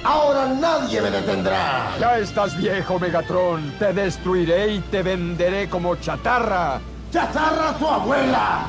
[0.04, 1.96] Ahora nadie me detendrá.
[2.00, 3.72] Ya estás viejo, Megatron.
[3.78, 6.80] Te destruiré y te venderé como chatarra.
[7.12, 8.66] ¡Chatarra a tu abuela!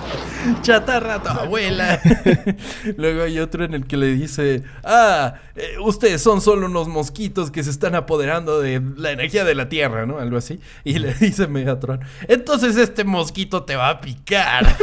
[0.61, 1.99] chatarra a tu abuela.
[2.97, 7.51] Luego hay otro en el que le dice, ah, eh, ustedes son solo unos mosquitos
[7.51, 10.19] que se están apoderando de la energía de la Tierra, ¿no?
[10.19, 10.59] Algo así.
[10.83, 14.75] Y le dice Megatron, entonces este mosquito te va a picar.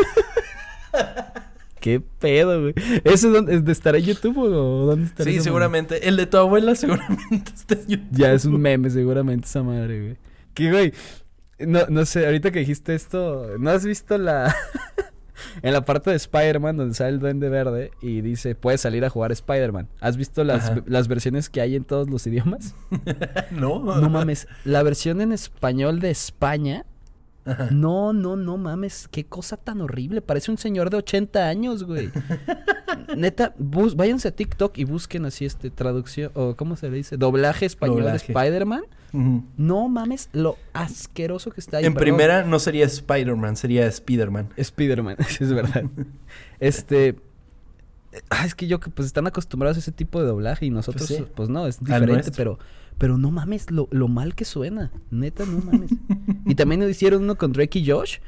[1.81, 2.75] Qué pedo, güey.
[3.05, 5.31] ¿Ese es donde, es de estará en YouTube o dónde estará?
[5.31, 6.07] sí, seguramente.
[6.09, 8.09] El de tu abuela seguramente está en YouTube.
[8.13, 10.17] Ya es un meme, seguramente, esa madre, güey.
[10.55, 10.93] Que, güey.
[11.59, 14.55] No, no sé, ahorita que dijiste esto, ¿no has visto la.
[15.63, 19.11] en la parte de Spider-Man donde sale el Duende Verde y dice, puedes salir a
[19.11, 19.89] jugar Spider-Man?
[20.01, 22.75] ¿Has visto las, las versiones que hay en todos los idiomas?
[23.51, 26.85] No, No mames, la versión en español de España.
[27.71, 30.21] No, no, no mames, qué cosa tan horrible.
[30.21, 32.11] Parece un señor de 80 años, güey.
[33.17, 37.17] Neta, bus- váyanse a TikTok y busquen así este traducción o cómo se le dice,
[37.17, 38.33] doblaje español Doblaje.
[38.33, 38.83] de Spider-Man.
[39.57, 41.85] No mames, lo asqueroso que está ahí.
[41.87, 42.05] En perdón.
[42.05, 44.51] primera no sería Spider-Man, sería Spider-Man.
[44.57, 45.85] Spider-Man, es verdad.
[46.61, 47.17] este
[48.29, 51.09] ah, es que yo que pues están acostumbrados a ese tipo de doblaje y nosotros
[51.09, 52.59] Pues pues, no, es diferente, pero
[53.01, 55.91] pero no mames lo, lo mal que suena, neta no mames.
[56.45, 58.19] y también hicieron uno con Drake y Josh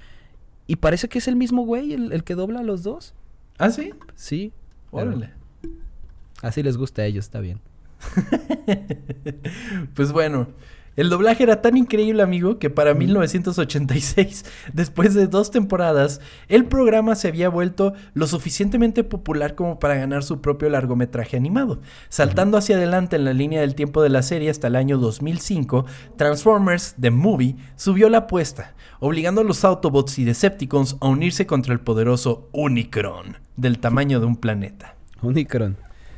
[0.66, 3.12] y parece que es el mismo güey el, el que dobla a los dos.
[3.58, 3.92] ¿Ah, sí?
[4.14, 4.50] Sí.
[4.90, 5.35] Órale.
[6.40, 7.61] Así les gusta a ellos, está bien.
[9.94, 10.48] Pues bueno,
[10.96, 17.14] el doblaje era tan increíble, amigo, que para 1986, después de dos temporadas, el programa
[17.14, 21.81] se había vuelto lo suficientemente popular como para ganar su propio largometraje animado.
[22.09, 25.87] Saltando hacia adelante en la línea del tiempo de la serie hasta el año 2005,
[26.16, 31.72] Transformers The Movie subió la apuesta, obligando a los Autobots y Decepticons a unirse contra
[31.72, 34.96] el poderoso Unicron, del tamaño de un planeta.
[35.22, 35.76] Unicron.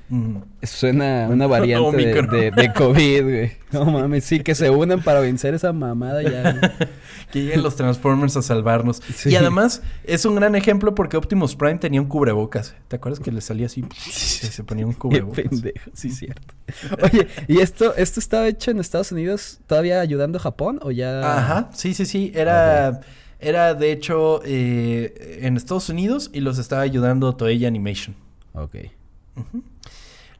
[0.08, 0.36] Mm.
[0.62, 2.30] Suena una variante de, Omicron.
[2.30, 3.52] de, de COVID, güey.
[3.74, 6.76] No mames, sí, que se unan para vencer esa mamada ya.
[7.32, 9.02] Que lleguen los Transformers a salvarnos.
[9.16, 9.30] Sí.
[9.30, 12.76] Y además es un gran ejemplo porque Optimus Prime tenía un cubrebocas.
[12.86, 13.84] ¿Te acuerdas que le salía así?
[13.98, 15.44] Se ponía un Qué cubrebocas.
[15.48, 16.54] pendejo, sí, cierto.
[17.02, 21.38] Oye, ¿y esto, esto estaba hecho en Estados Unidos todavía ayudando a Japón o ya?
[21.38, 22.30] Ajá, sí, sí, sí.
[22.36, 23.00] Era,
[23.40, 28.14] era de hecho eh, en Estados Unidos y los estaba ayudando Toei Animation.
[28.52, 28.76] Ok.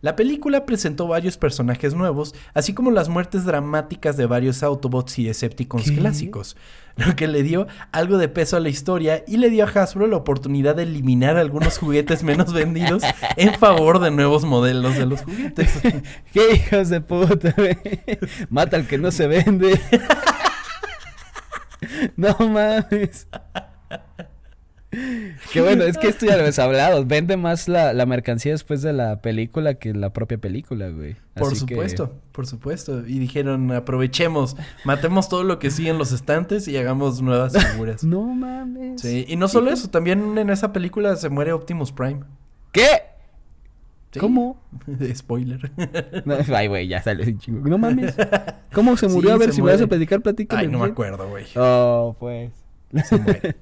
[0.05, 5.25] La película presentó varios personajes nuevos, así como las muertes dramáticas de varios Autobots y
[5.25, 5.97] Decepticons ¿Qué?
[5.97, 6.59] clásicos,
[6.97, 10.07] lo que le dio algo de peso a la historia y le dio a Hasbro
[10.07, 13.03] la oportunidad de eliminar algunos juguetes menos vendidos
[13.39, 15.81] en favor de nuevos modelos de los juguetes.
[16.35, 17.55] ¡Qué hijos de puta!
[18.51, 19.81] Mata al que no se vende.
[22.19, 23.27] no mames.
[25.53, 27.05] Qué bueno, es que esto ya lo habías hablado.
[27.05, 31.17] Vende más la, la mercancía después de la película que la propia película, güey.
[31.35, 33.07] Por Así que- supuesto, por supuesto.
[33.07, 38.05] Y dijeron, aprovechemos, matemos todo lo que sigue en los estantes y hagamos nuevas figuras.
[38.05, 39.01] No mames.
[39.01, 42.21] Sí, y no solo eso, también en esa película se muere Optimus Prime.
[42.73, 42.87] ¿Qué?
[44.13, 44.21] Sí.
[44.21, 44.61] ¿Cómo?
[45.15, 45.73] Spoiler.
[46.25, 47.69] No, ay, güey, ya sale un chingo.
[47.69, 48.15] No mames.
[48.73, 49.31] ¿Cómo se murió?
[49.31, 50.63] Sí, a ver, si me vas a platicar, platícame.
[50.63, 51.45] Ay, no me acuerdo, güey.
[51.57, 52.53] Oh, pues.
[53.05, 53.57] Se muere.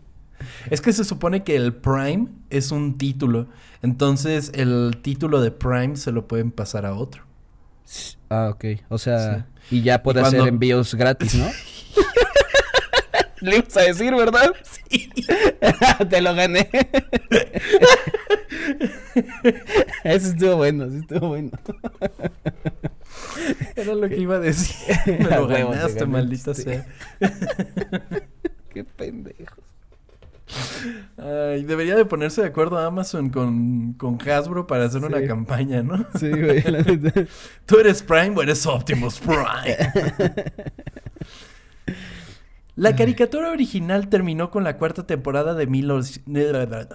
[0.70, 3.48] Es que se supone que el Prime es un título.
[3.82, 7.24] Entonces, el título de Prime se lo pueden pasar a otro.
[8.28, 8.64] Ah, ok.
[8.88, 11.50] O sea, y ya puede Y hacer envíos gratis, ¿no?
[13.42, 14.52] Le ibas a decir, ¿verdad?
[14.62, 15.10] Sí.
[16.10, 16.70] Te lo gané.
[20.04, 21.50] Eso estuvo bueno, sí estuvo bueno.
[23.74, 24.76] Era lo que iba a decir.
[25.06, 26.06] Me lo ganaste, ganaste.
[26.06, 26.86] maldita sea.
[28.72, 29.71] Qué pendejos.
[31.16, 36.06] Ay, debería de ponerse de acuerdo Amazon con, con Hasbro para hacer una campaña, ¿no?
[36.18, 37.28] Sí, güey, la.
[37.66, 39.76] ¿Tú eres Prime o eres Optimus Prime?
[42.74, 46.88] La caricatura original terminó con la cuarta temporada de 19...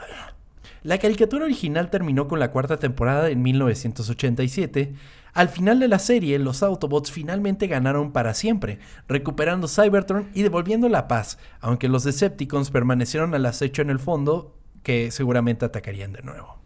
[0.88, 4.94] La caricatura original terminó con la cuarta temporada en 1987.
[5.34, 10.88] Al final de la serie, los Autobots finalmente ganaron para siempre, recuperando Cybertron y devolviendo
[10.88, 16.22] la paz, aunque los Decepticons permanecieron al acecho en el fondo, que seguramente atacarían de
[16.22, 16.58] nuevo.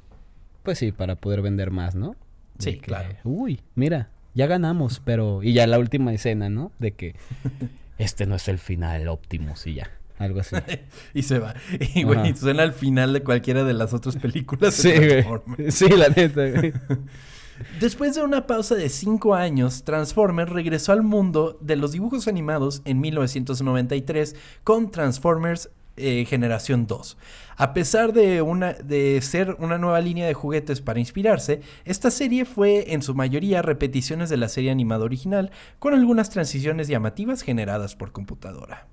[0.61, 2.11] Pues sí, para poder vender más, ¿no?
[2.59, 3.09] De Sí, que, claro.
[3.23, 5.41] Uy, mira, ya ganamos, pero...
[5.41, 6.71] Y ya la última escena, ¿no?
[6.77, 7.15] De que
[7.97, 9.89] este no es el final Optimus y ya.
[10.21, 10.55] Algo así.
[11.13, 11.55] y se va.
[11.95, 14.75] Y, güey, suena al final de cualquiera de las otras películas.
[14.75, 15.23] sí, güey.
[15.23, 15.75] Transformers.
[15.81, 16.73] Sí, la neta, güey.
[17.79, 22.81] Después de una pausa de 5 años, Transformers regresó al mundo de los dibujos animados
[22.85, 27.17] en 1993 con Transformers eh, Generación 2.
[27.57, 32.45] A pesar de, una, de ser una nueva línea de juguetes para inspirarse, esta serie
[32.45, 37.95] fue en su mayoría repeticiones de la serie animada original, con algunas transiciones llamativas generadas
[37.95, 38.87] por computadora.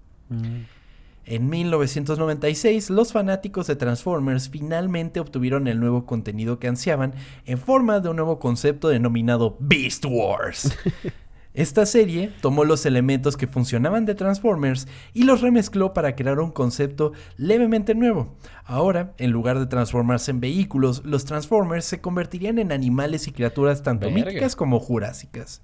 [1.31, 7.13] En 1996, los fanáticos de Transformers finalmente obtuvieron el nuevo contenido que ansiaban
[7.45, 10.75] en forma de un nuevo concepto denominado Beast Wars.
[11.53, 16.51] Esta serie tomó los elementos que funcionaban de Transformers y los remezcló para crear un
[16.51, 18.35] concepto levemente nuevo.
[18.65, 23.83] Ahora, en lugar de transformarse en vehículos, los Transformers se convertirían en animales y criaturas
[23.83, 24.31] tanto Verga.
[24.31, 25.61] míticas como jurásicas.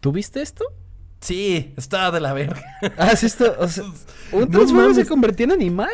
[0.00, 0.64] ¿Tú viste esto?
[1.20, 2.62] Sí, estaba de la verga.
[2.96, 3.54] Ah, sí, esto.
[3.58, 3.84] O sea,
[4.32, 5.90] ¿Un Transformer se convertía en animal?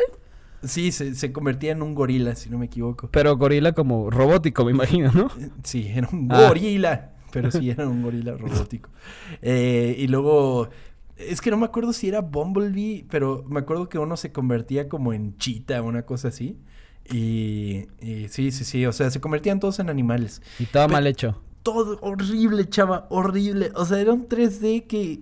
[0.63, 3.09] Sí, se, se convertía en un gorila, si no me equivoco.
[3.11, 5.29] Pero gorila como robótico, me imagino, ¿no?
[5.63, 6.47] Sí, era un Ah.
[6.47, 7.11] gorila.
[7.31, 8.89] Pero sí, era un gorila robótico.
[9.41, 10.69] Eh, y luego.
[11.17, 14.87] Es que no me acuerdo si era Bumblebee, pero me acuerdo que uno se convertía
[14.87, 16.57] como en chita o una cosa así.
[17.11, 18.85] Y, y sí, sí, sí.
[18.85, 20.41] O sea, se convertían todos en animales.
[20.59, 21.41] Y Pe- mal hecho.
[21.67, 23.71] Todo horrible, chava, horrible.
[23.75, 25.19] O sea, era un 3D que.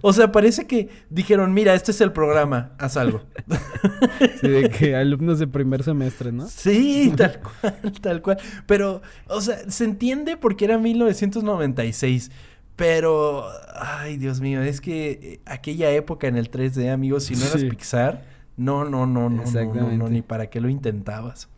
[0.00, 3.20] O sea, parece que dijeron, mira, este es el programa, haz algo.
[4.40, 6.48] Sí, de que alumnos de primer semestre, ¿no?
[6.48, 8.38] Sí, tal cual, tal cual.
[8.66, 12.30] Pero, o sea, se entiende porque era 1996.
[12.76, 17.44] Pero, ay, Dios mío, es que eh, aquella época en el 3D, amigos, si no
[17.44, 17.68] eras Sí.
[17.68, 18.24] Pixar,
[18.56, 21.48] no, no, no, no, no, no, no, ni para qué lo intentabas.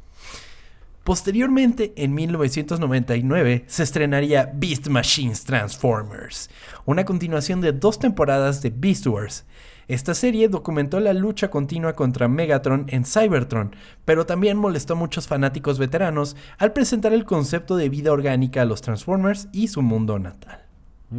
[1.04, 6.50] Posteriormente, en 1999, se estrenaría Beast Machines Transformers,
[6.84, 9.46] una continuación de dos temporadas de Beast Wars.
[9.88, 15.26] Esta serie documentó la lucha continua contra Megatron en Cybertron, pero también molestó a muchos
[15.26, 20.18] fanáticos veteranos al presentar el concepto de vida orgánica a los Transformers y su mundo
[20.18, 20.60] natal.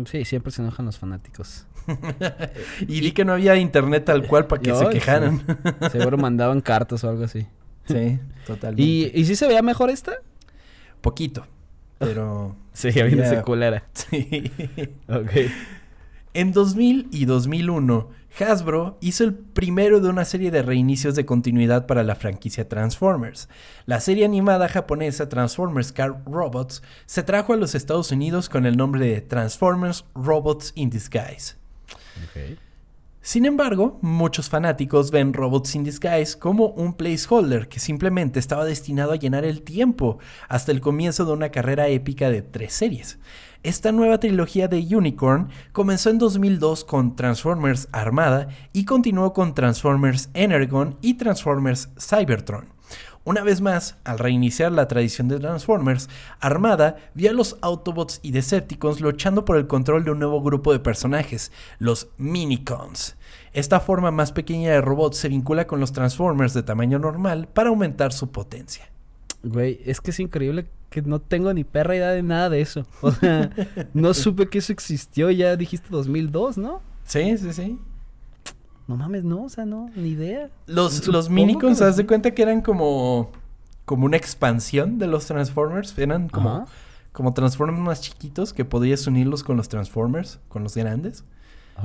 [0.05, 1.65] Sí, siempre se enojan los fanáticos.
[2.87, 5.39] Y di que no había internet tal cual para que se quejaran.
[5.39, 5.89] sí.
[5.91, 7.47] Seguro mandaban cartas o algo así.
[7.87, 8.81] Sí, totalmente.
[8.83, 10.13] ¿Y, ¿Y sí se veía mejor esta?
[11.01, 11.45] Poquito,
[11.99, 12.55] pero...
[12.73, 13.29] Sí, ya viene Ya.
[13.29, 13.83] seculera.
[13.93, 14.49] Sí.
[15.09, 15.31] Ok.
[16.33, 21.85] En 2000 y 2001, Hasbro hizo el primero de una serie de reinicios de continuidad
[21.85, 23.49] para la franquicia Transformers.
[23.85, 28.77] La serie animada japonesa Transformers Car Robots se trajo a los Estados Unidos con el
[28.77, 31.55] nombre de Transformers Robots in Disguise.
[32.23, 32.57] Ok.
[33.23, 39.11] Sin embargo, muchos fanáticos ven Robots in Disguise como un placeholder que simplemente estaba destinado
[39.11, 40.17] a llenar el tiempo
[40.49, 43.19] hasta el comienzo de una carrera épica de tres series.
[43.61, 50.31] Esta nueva trilogía de Unicorn comenzó en 2002 con Transformers Armada y continuó con Transformers
[50.33, 52.69] Energon y Transformers Cybertron.
[53.23, 58.31] Una vez más, al reiniciar la tradición de Transformers, Armada vio a los Autobots y
[58.31, 63.17] Decepticons luchando por el control de un nuevo grupo de personajes, los Minicons.
[63.53, 67.69] Esta forma más pequeña de robots se vincula con los Transformers de tamaño normal para
[67.69, 68.89] aumentar su potencia.
[69.43, 72.87] Güey, es que es increíble que no tengo ni perra idea de nada de eso.
[73.01, 73.51] O sea,
[73.93, 75.29] no supe que eso existió.
[75.29, 76.81] Ya dijiste 2002, ¿no?
[77.03, 77.79] Sí, sí, sí.
[78.87, 80.49] No mames, no, o sea, no, ni idea.
[80.67, 83.31] Los, los Minicons, haz de cuenta que eran como,
[83.85, 85.97] como una expansión de los Transformers.
[85.97, 86.65] Eran como, Ajá.
[87.13, 91.23] como Transformers más chiquitos que podías unirlos con los Transformers, con los grandes.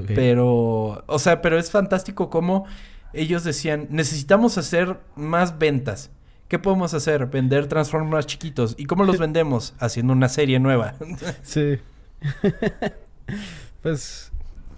[0.09, 2.67] Pero, o sea, pero es fantástico cómo
[3.13, 6.11] ellos decían, necesitamos hacer más ventas.
[6.49, 7.27] ¿Qué podemos hacer?
[7.27, 8.75] Vender Transformers chiquitos.
[8.79, 9.75] ¿Y cómo los vendemos?
[9.79, 10.95] Haciendo una serie nueva.
[11.43, 11.79] Sí.
[13.83, 14.33] pues,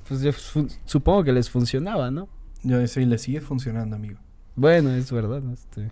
[0.09, 0.33] pues yo
[0.87, 2.29] supongo que les funcionaba, ¿no?
[2.63, 4.19] Yo sí, le sigue funcionando, amigo.
[4.57, 5.43] Bueno, es verdad.
[5.53, 5.91] Este...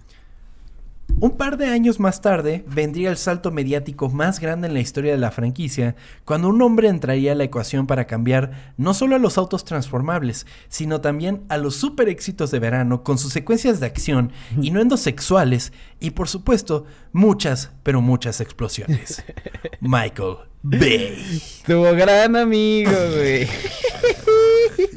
[1.19, 5.12] Un par de años más tarde vendría el salto mediático más grande en la historia
[5.12, 9.19] de la franquicia, cuando un hombre entraría a la ecuación para cambiar no solo a
[9.19, 13.87] los autos transformables, sino también a los super éxitos de verano con sus secuencias de
[13.87, 19.25] acción, innuendos sexuales y por supuesto muchas, pero muchas explosiones.
[19.81, 21.40] Michael Bay.
[21.66, 23.49] Tu gran amigo, güey.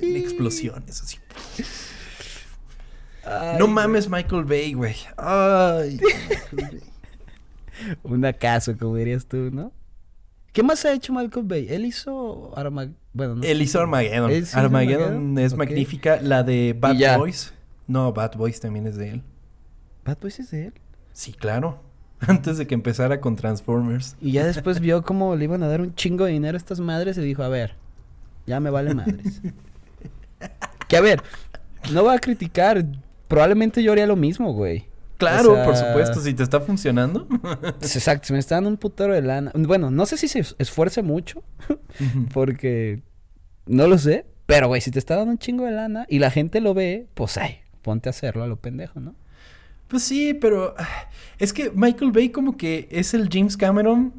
[0.18, 1.18] Explosiones así.
[3.58, 4.96] No mames Michael Bay, güey.
[5.18, 6.00] Ay.
[8.04, 9.72] Un acaso, como dirías tú, ¿no?
[10.52, 11.68] ¿Qué más ha hecho Michael Bay?
[11.70, 12.90] Él hizo Armag...
[13.14, 14.32] Bueno, no Él hizo Armageddon.
[14.32, 15.38] ¿Él sí hizo Armageddon Armageddon?
[15.40, 16.22] es magnífica.
[16.22, 17.18] La de Bad.
[17.18, 17.54] Boys.
[17.88, 19.24] No, Bad Boys también es de él.
[20.06, 20.74] ¿Bad Boys es de él?
[21.14, 21.82] Sí, claro.
[22.20, 24.16] Antes de que empezara con Transformers.
[24.22, 26.80] Y ya después vio cómo le iban a dar un chingo de dinero a estas
[26.80, 27.76] madres y dijo, a ver,
[28.46, 29.42] ya me vale madres.
[30.88, 31.22] Que a ver,
[31.94, 32.84] no voy a criticar.
[33.30, 34.88] Probablemente yo haría lo mismo, güey.
[35.18, 37.28] Claro, O sea, por supuesto, si te está funcionando.
[37.82, 39.52] Exacto, si me está dando un putero de lana.
[39.54, 41.44] Bueno, no sé si se es- esfuerce mucho,
[42.34, 43.02] porque
[43.66, 44.26] no lo sé.
[44.46, 47.08] Pero, güey, si te está dando un chingo de lana y la gente lo ve,
[47.14, 49.14] pues, ay, ponte a hacerlo a lo pendejo, ¿no?
[49.88, 50.88] Pues sí, pero ah,
[51.38, 54.14] es que Michael Bay como que es el James Cameron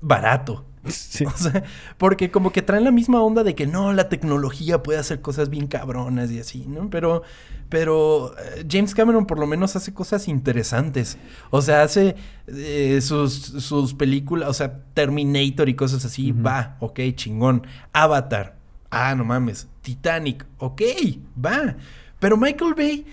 [0.00, 0.64] barato.
[0.88, 1.24] Sí.
[1.24, 1.64] O sea,
[1.98, 5.50] porque como que traen la misma onda de que no, la tecnología puede hacer cosas
[5.50, 6.88] bien cabronas y así, ¿no?
[6.90, 7.22] Pero,
[7.68, 11.18] pero eh, James Cameron por lo menos hace cosas interesantes.
[11.50, 12.16] O sea, hace
[12.46, 17.66] eh, sus, sus películas, o sea, Terminator y cosas así, va, ok, chingón.
[17.92, 18.56] Avatar,
[18.90, 19.68] ah, no mames.
[19.82, 20.82] Titanic, ok,
[21.44, 21.76] va.
[22.18, 23.06] Pero Michael Bay,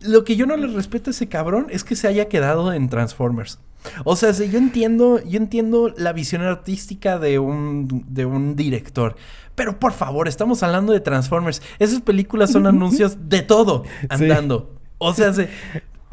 [0.00, 2.88] lo que yo no le respeto a ese cabrón es que se haya quedado en
[2.88, 3.58] Transformers.
[4.04, 9.16] O sea, yo entiendo, yo entiendo la visión artística de un, de un director.
[9.54, 11.62] Pero por favor, estamos hablando de Transformers.
[11.78, 14.74] Esas películas son anuncios de todo andando.
[14.98, 15.48] O sea, se-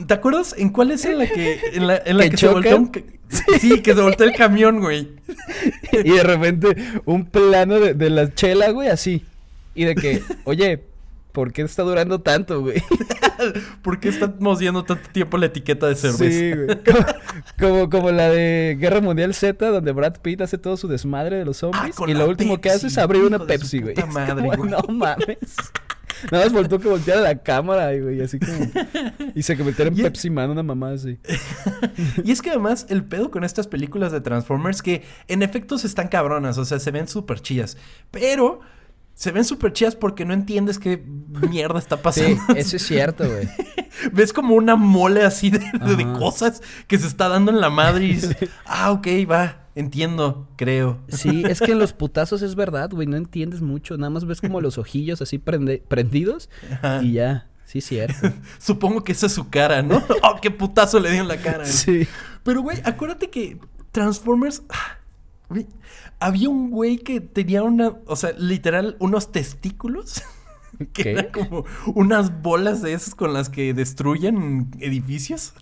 [0.05, 2.47] ¿te acuerdas en cuál es en la que, en la, en la ¿Que que, se
[2.47, 2.91] volteó un
[3.59, 5.09] Sí, que se volteó el camión, güey.
[5.91, 9.26] Y de repente un plano de, de la chela, güey, así.
[9.74, 10.84] Y de que, oye,
[11.36, 12.82] ¿por qué está durando tanto, güey?
[13.84, 16.24] ¿Por qué estamos viendo tanto tiempo la etiqueta de cerveza?
[16.24, 16.68] Sí, güey.
[16.84, 17.06] Como,
[17.60, 21.46] como, como la de Guerra Mundial Z, donde Brad Pitt hace todo su desmadre de
[21.46, 21.84] los zombies.
[21.84, 23.96] Ah, con y lo último que hace es abrir una Pepsi, güey.
[24.08, 24.72] madre, como, güey.
[24.72, 25.38] No mames.
[26.32, 28.72] Nada más faltó que volteara la cámara, güey, así como.
[29.36, 31.20] Y se convirtiera en Pepsi Man, una mamá así.
[32.24, 36.08] Y es que además el pedo con estas películas de Transformers que en efectos están
[36.08, 37.78] cabronas, o sea, se ven súper chidas.
[38.12, 38.62] Pero
[39.16, 41.03] se ven súper chidas porque no entiendes qué
[41.49, 42.41] mierda está Sí, pasando.
[42.55, 43.47] eso es cierto, güey.
[44.11, 45.61] Ves como una mole así de,
[46.20, 48.36] cosas que se está dando en la madre y dices,
[48.66, 50.99] ah, ok, va, entiendo, creo.
[51.07, 53.07] Sí, es que en los putazos es verdad, güey.
[53.07, 53.97] No entiendes mucho.
[53.97, 56.49] Nada más ves como los ojillos así prende- prendidos.
[56.72, 57.01] Ajá.
[57.01, 57.47] Y ya.
[57.63, 58.32] Sí, cierto.
[58.59, 60.03] Supongo que esa es su cara, ¿no?
[60.24, 61.66] oh, qué putazo le dio en la cara.
[61.66, 62.05] Sí.
[62.43, 63.57] Pero, güey, acuérdate que
[63.91, 64.61] Transformers.
[66.20, 67.96] Había un güey que tenía una.
[68.06, 70.24] O sea, literal, unos testículos.
[70.91, 71.12] Que ¿Qué?
[71.12, 75.54] eran como unas bolas de esas con las que destruyen edificios.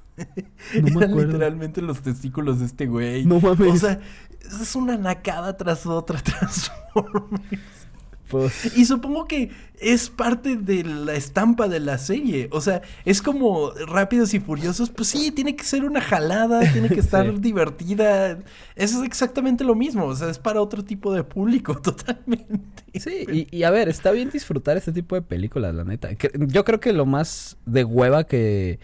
[0.82, 3.24] No eran literalmente los testículos de este güey.
[3.24, 3.74] No mames.
[3.74, 4.00] O sea,
[4.42, 7.88] es una nacada tras otra Transformers.
[8.34, 8.76] Pues.
[8.78, 12.48] Y supongo que es parte de la estampa de la serie.
[12.52, 14.90] O sea, es como Rápidos y Furiosos.
[14.90, 17.36] Pues sí, tiene que ser una jalada, tiene que estar Sí.
[17.40, 18.40] divertida.
[18.76, 20.06] Eso es exactamente lo mismo.
[20.06, 22.84] O sea, es para otro tipo de público, totalmente.
[23.00, 26.16] Sí, y, y a ver, está bien disfrutar este tipo de películas, la neta.
[26.16, 28.80] Que- Yo creo que lo más de hueva que,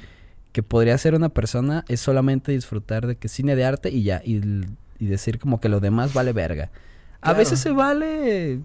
[0.51, 4.21] que podría hacer una persona es solamente disfrutar de que cine de arte y ya,
[4.25, 4.41] y,
[4.99, 6.71] y decir como que lo demás vale verga.
[7.21, 8.61] A veces se vale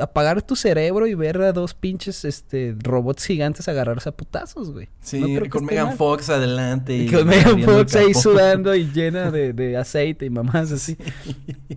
[0.00, 4.88] apagar tu cerebro y ver a dos pinches este robots gigantes agarrarse a putazos, güey.
[5.00, 5.96] Sí, No con Megan mal.
[5.96, 6.96] Fox adelante.
[6.96, 10.96] Y con Megan Fox ahí sudando y llena de, de aceite y mamás así.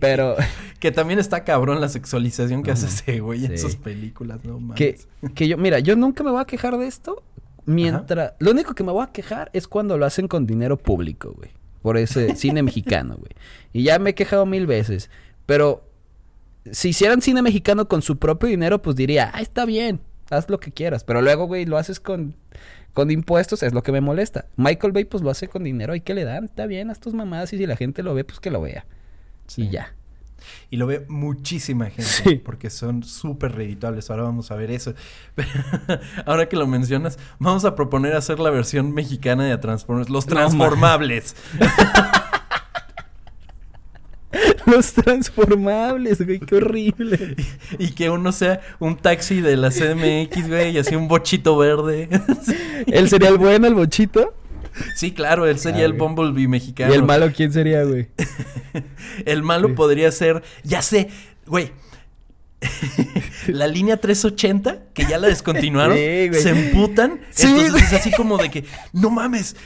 [0.00, 0.36] Pero
[0.80, 2.94] Que también está cabrón la sexualización que hace Ujú.
[2.94, 4.76] ese güey en sus películas, no mames.
[4.76, 4.98] que,
[5.34, 7.22] que yo, mira, yo nunca me voy a quejar de esto.
[7.66, 8.32] Mientras.
[8.38, 11.50] Lo único que me voy a quejar es cuando lo hacen con dinero público, güey.
[11.82, 13.30] Por ese cine mexicano, güey.
[13.72, 15.10] Y ya me he quejado mil veces.
[15.46, 15.84] Pero
[16.72, 20.00] si hicieran cine mexicano con su propio dinero, pues diría, ah, está bien,
[20.30, 21.04] haz lo que quieras.
[21.04, 22.34] Pero luego, güey, lo haces con,
[22.94, 24.46] con impuestos, es lo que me molesta.
[24.56, 26.44] Michael Bay, pues lo hace con dinero, ¿y qué le dan?
[26.44, 28.86] Está bien, haz tus mamadas y si la gente lo ve, pues que lo vea.
[29.46, 29.62] Sí.
[29.62, 29.94] Y ya.
[30.70, 32.04] Y lo ve muchísima gente.
[32.04, 32.34] Sí.
[32.36, 34.08] Porque son súper redituables.
[34.08, 34.94] Ahora vamos a ver eso.
[35.34, 35.50] Pero
[36.26, 40.08] ahora que lo mencionas, vamos a proponer hacer la versión mexicana de Transformers.
[40.10, 41.34] Los No, transformables.
[44.70, 47.36] Los transformables, güey, qué horrible.
[47.78, 50.70] y que uno sea un taxi de la CMX, güey.
[50.74, 52.08] Y así un bochito verde.
[52.86, 54.34] ¿Él sería el bueno, el bochito?
[54.94, 55.46] sí, claro.
[55.46, 55.92] Él sería Ah, el.
[55.94, 56.92] Bumblebee mexicano.
[56.92, 58.08] ¿Y el malo quién sería, güey?
[59.24, 59.74] El malo Sí.
[59.74, 61.08] podría ser, ya sé,
[61.46, 61.72] güey.
[63.48, 67.20] la línea 380, que ya la descontinuaron, Sí, se emputan.
[67.30, 67.84] Sí, entonces güey.
[67.84, 69.56] es así como de que, no mames,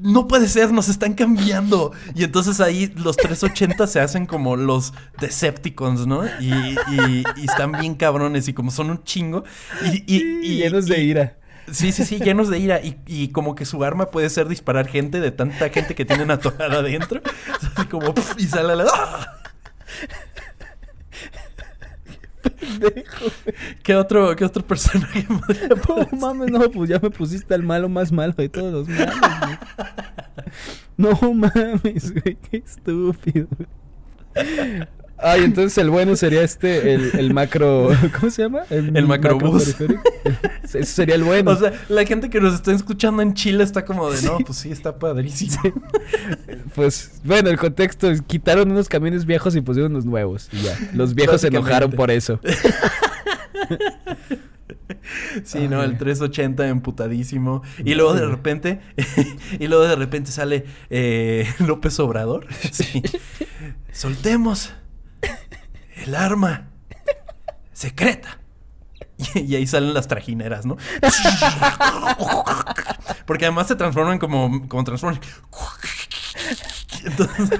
[0.00, 1.92] no puede ser, nos están cambiando.
[2.14, 6.24] Y entonces ahí los 380 se hacen como los Decepticons, ¿no?
[6.40, 9.44] Y, y- y están bien cabrones y como son un chingo.
[9.84, 11.36] Y, llenos de ira.
[11.70, 12.80] Sí, sí, sí, llenos de ira.
[12.82, 16.30] Y, y como que su arma puede ser disparar gente de tanta gente que tienen
[16.30, 17.20] atorada adentro.
[17.76, 18.84] Así como, y sale la.
[18.92, 19.38] ¡ah!
[23.82, 25.26] ¿Qué otro, ¿Qué otro personaje
[25.88, 29.16] No mames, no, pues ya me pusiste al malo más malo de todos los malos,
[29.16, 29.58] güey.
[30.96, 33.48] No mames, güey, qué estúpido.
[35.22, 37.90] Ay, entonces el bueno sería este, el, el macro.
[38.18, 38.62] ¿Cómo se llama?
[38.70, 39.64] El macrobús.
[39.64, 40.02] periférico.
[40.64, 41.50] Ese sería el bueno.
[41.50, 44.58] O sea, la gente que nos está escuchando en Chile está como de, no, pues
[44.58, 45.60] sí, está padrísimo.
[46.74, 50.48] Pues bueno, el contexto es quitaron unos camiones viejos y pusieron unos nuevos.
[50.52, 50.78] Y ya.
[50.94, 52.40] Los viejos se enojaron por eso.
[55.44, 57.62] Sí, no, el 380 emputadísimo.
[57.84, 58.80] Y luego de repente,
[59.58, 62.46] y luego de repente sale eh, López Obrador.
[62.70, 63.02] Sí.
[63.92, 64.72] Soltemos
[66.02, 66.68] el arma
[67.72, 68.38] secreta.
[69.34, 70.76] Y, ahí salen las trajineras, ¿no?
[73.26, 75.20] Porque además se transforman como, como transforman.
[77.04, 77.50] Entonces,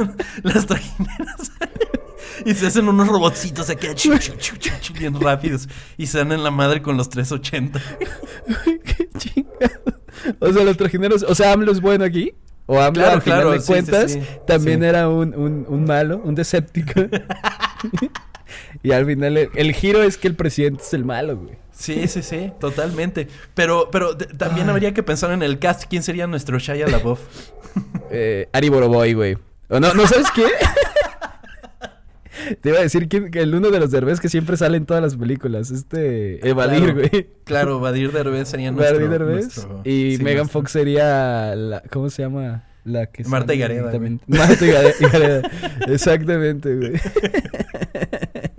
[0.43, 1.53] las trajineras
[2.45, 6.19] y se hacen unos robotcitos aquí chu, chu, chu, chu, chu, bien rápidos y se
[6.19, 7.81] dan en la madre con los 380.
[8.85, 10.01] Qué chingado.
[10.41, 11.25] O sea, los trajineros.
[11.25, 12.35] O sea, AMLO es bueno aquí.
[12.67, 14.21] O AMLO, Claro, al final claro, de sí, sí, cuentas, sí.
[14.47, 17.01] también era un, un, un malo, un deséptico.
[18.83, 21.57] Y al final, el, el giro es que el presidente es el malo, güey.
[21.73, 23.29] Sí, sí, sí, totalmente.
[23.55, 25.85] Pero, pero también habría que pensar en el cast.
[25.89, 27.21] ¿Quién sería nuestro Shia LaBeouf?
[28.15, 29.39] Eh, Ari Boroboy, güey.
[29.71, 30.45] O no, ¿no sabes qué?
[32.61, 34.85] Te iba a decir que, que el uno de los derbés que siempre sale en
[34.85, 35.71] todas las películas.
[35.71, 36.47] Este.
[36.47, 36.95] Evadir, Claro.
[36.95, 37.29] güey.
[37.45, 38.97] Claro, Badir Derbez sería nuestro...
[38.97, 39.45] Evadir Derbez.
[39.57, 41.83] nuestro- Y sí, Megan nuestro- Fox sería la.
[41.91, 42.65] ¿Cómo se llama?
[42.85, 43.93] La que Marta Higareda.
[44.27, 45.51] Marta Higare- Higareda.
[45.89, 46.93] Exactamente, güey.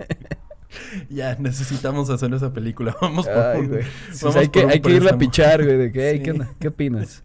[1.14, 2.96] Ya, necesitamos hacer esa película.
[3.00, 3.82] Vamos por Ay, güey.
[4.12, 5.76] Sí, vamos hay que, hay que irla a pichar, güey.
[5.76, 6.22] De que, "Ey, Sí.
[6.24, 6.50] ¿qué, onda?
[6.58, 7.22] ¿Qué opinas?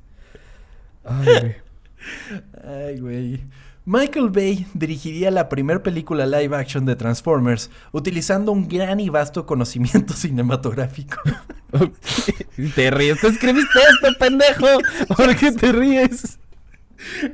[1.04, 1.56] Ay, güey.
[2.64, 3.44] Ay, güey.
[3.86, 9.48] Michael Bay dirigiría la primera película live action de Transformers utilizando un gran y vasto
[9.48, 11.18] conocimiento cinematográfico.
[12.76, 13.20] Te ríes.
[13.20, 14.68] Tú escribiste esto, pendejo.
[15.18, 16.38] ¿Por qué te ríes?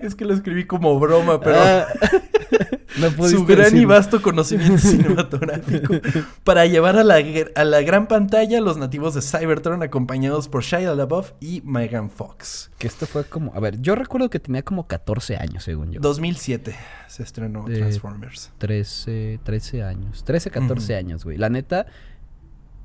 [0.01, 1.88] Es que lo escribí como broma, pero Ah,
[2.99, 5.95] no su gran y vasto conocimiento cinematográfico
[6.43, 7.22] para llevar a la,
[7.55, 12.72] a la gran pantalla los nativos de Cybertron acompañados por Shia LaBeouf y Megan Fox.
[12.78, 13.53] Que esto fue como.
[13.53, 15.99] A ver, yo recuerdo que tenía como 14 años, según yo.
[16.01, 16.76] 2007
[17.07, 18.51] se estrenó Transformers.
[18.59, 20.24] 13, 13 años.
[20.24, 20.99] 13, 14 Ujú.
[20.99, 21.38] años, güey.
[21.38, 21.86] La neta,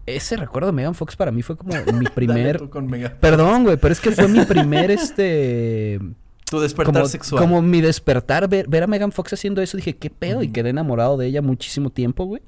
[0.07, 2.59] ese recuerdo de Megan Fox para mí fue como mi Dale primer.
[2.59, 3.14] tú con Megan.
[3.20, 6.01] Perdón, güey, pero es que fue mi primer, este.
[6.51, 7.40] Tu despertar como, sexual.
[7.42, 10.42] como mi despertar, ver, ver a Megan Fox haciendo eso, dije, ¿qué pedo?
[10.42, 12.42] Y quedé enamorado de ella muchísimo tiempo, güey.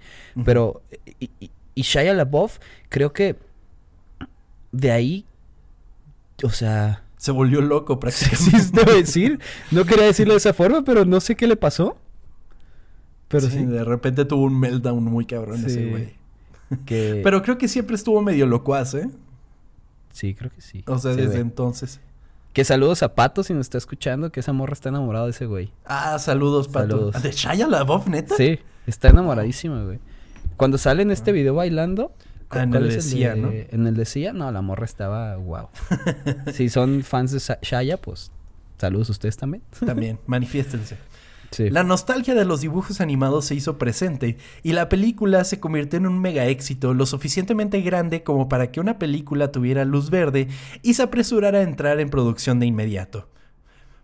[0.44, 0.82] Pero,
[1.20, 3.36] y, y, y Shia LaBeouf, creo que
[4.72, 5.24] de ahí,
[6.42, 8.58] o sea, Se volvió loco prácticamente.
[8.60, 9.38] sí, debo decir,
[9.70, 11.96] no quería decirlo de esa forma, pero no sé qué le pasó.
[13.28, 15.66] Pero Sí, sí, de repente tuvo un meltdown muy cabrón Sí.
[15.66, 16.14] ese güey.
[16.86, 17.20] que...
[17.22, 19.08] Pero creo que siempre estuvo medio locuaz, ¿eh?
[20.10, 20.82] sí, creo que sí.
[20.86, 21.40] O sea, Se desde ve.
[21.40, 22.00] entonces.
[22.52, 25.46] Que saludos a Pato si nos está escuchando, que esa morra está enamorada de ese
[25.46, 25.72] güey.
[25.86, 26.88] Ah, saludos, Pato.
[26.88, 27.16] Saludos.
[27.16, 28.36] Ah, ¿De Shia LaBeouf, neta?
[28.36, 29.98] Sí, está enamoradísima, güey.
[30.58, 32.12] Cuando sale en este video bailando.
[32.50, 33.50] Ah, en ¿cuál el es de ¿no?
[33.50, 35.68] En el de Sia, no, la morra estaba wow.
[36.52, 38.30] si son fans de Shaya, pues
[38.76, 39.62] saludos a ustedes también.
[39.86, 40.98] También, manifiéstense.
[41.58, 46.06] La nostalgia de los dibujos animados se hizo presente y la película se convirtió en
[46.06, 50.48] un mega éxito lo suficientemente grande como para que una película tuviera luz verde
[50.82, 53.28] y se apresurara a entrar en producción de inmediato.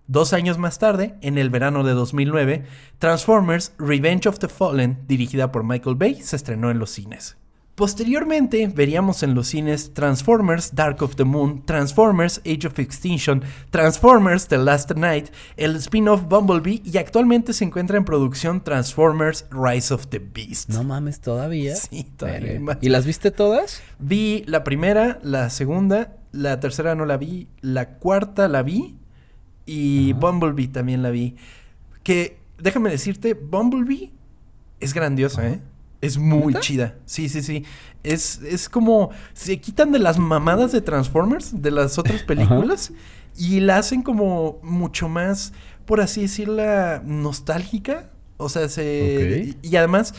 [0.07, 2.65] Dos años más tarde, en el verano de 2009,
[2.99, 7.37] Transformers Revenge of the Fallen, dirigida por Michael Bay, se estrenó en los cines.
[7.79, 14.49] Posteriormente veríamos en los cines Transformers Dark of the Moon, Transformers Age of Extinction, Transformers
[14.49, 20.09] The Last Night, el spin-off Bumblebee y actualmente se encuentra en producción Transformers Rise of
[20.09, 20.71] the Beast.
[20.71, 21.77] No mames, todavía.
[21.89, 22.79] Sí, todavía más.
[22.81, 23.81] ¿Y las viste todas?
[24.01, 28.97] Vi la primera, la segunda, la tercera no la vi, la cuarta la vi
[29.67, 31.37] y Bumblebee también la vi.
[32.03, 34.11] Que déjame decirte, Bumblebee
[34.81, 35.61] es grandiosa, ¿eh?
[36.01, 36.61] Es muy ¿Neta?
[36.61, 36.95] chida.
[37.07, 37.65] Sí, sí, sí.
[38.05, 39.11] Es, es como.
[39.33, 42.93] Se quitan de las mamadas de Transformers, de las otras películas,
[43.37, 45.53] y la hacen como mucho más,
[45.87, 48.11] por así decirla, nostálgica.
[48.37, 49.57] O sea, se.
[49.63, 50.15] Y, y además,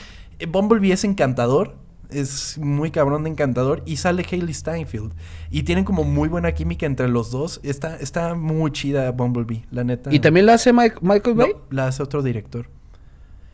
[0.49, 1.77] Bumblebee es encantador.
[2.09, 3.83] Es muy cabrón de encantador.
[3.85, 5.13] Y sale Hailey Steinfeld.
[5.51, 7.59] Y tienen como muy buena química entre los dos.
[7.63, 10.11] Está, está muy chida Bumblebee, la neta.
[10.13, 11.53] ¿Y también la hace Mike- Michael No, Bay?
[11.69, 12.67] la hace otro director.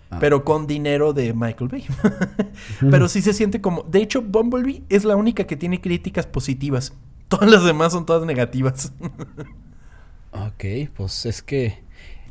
[0.09, 0.17] Ah.
[0.19, 1.85] Pero con dinero de Michael Bay.
[2.91, 3.83] Pero sí se siente como.
[3.83, 6.93] De hecho, Bumblebee es la única que tiene críticas positivas.
[7.27, 8.93] Todas las demás son todas negativas.
[10.31, 11.79] Ok, pues es que.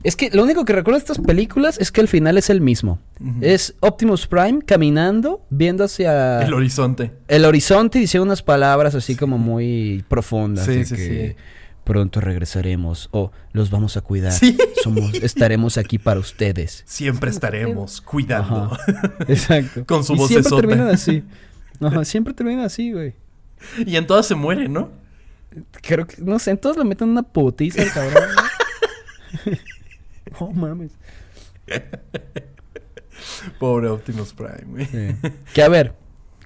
[0.03, 2.61] Es que lo único que recuerdo de estas películas es que el final es el
[2.61, 2.99] mismo.
[3.41, 7.13] Es Optimus Prime caminando, viendo hacia El horizonte.
[7.29, 10.67] el horizonte y diciendo unas palabras así como muy profundas.
[10.67, 11.37] Sí, sí, que sí.
[11.85, 14.33] Pronto regresaremos o los vamos a cuidar.
[14.33, 14.57] Sí.
[14.83, 16.83] Somos, estaremos aquí para ustedes.
[16.87, 18.73] Siempre estaremos cuidando.
[18.73, 19.13] Ajá.
[19.29, 19.85] Exacto.
[19.87, 21.23] Con su Y siempre terminan así.
[21.81, 23.15] Ajá, siempre terminan así, güey.
[23.87, 24.91] y en todas se muere, ¿no?
[25.83, 28.29] Creo que, no sé, entonces le meten una putiza al cabrón.
[29.45, 29.59] ¿no?
[30.41, 30.93] oh, mames.
[33.59, 34.87] Pobre Optimus Prime, güey.
[34.87, 35.31] Sí.
[35.53, 35.95] Que a ver,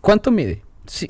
[0.01, 0.63] ¿cuánto mide?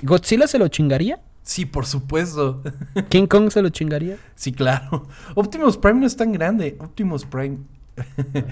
[0.03, 1.21] ¿Godzilla se lo chingaría?
[1.49, 2.63] Sí, por supuesto.
[3.09, 4.19] ¿King Kong se lo chingaría?
[4.35, 5.09] Sí, claro.
[5.35, 6.77] Optimus Prime no es tan grande.
[6.79, 7.59] Optimus Prime.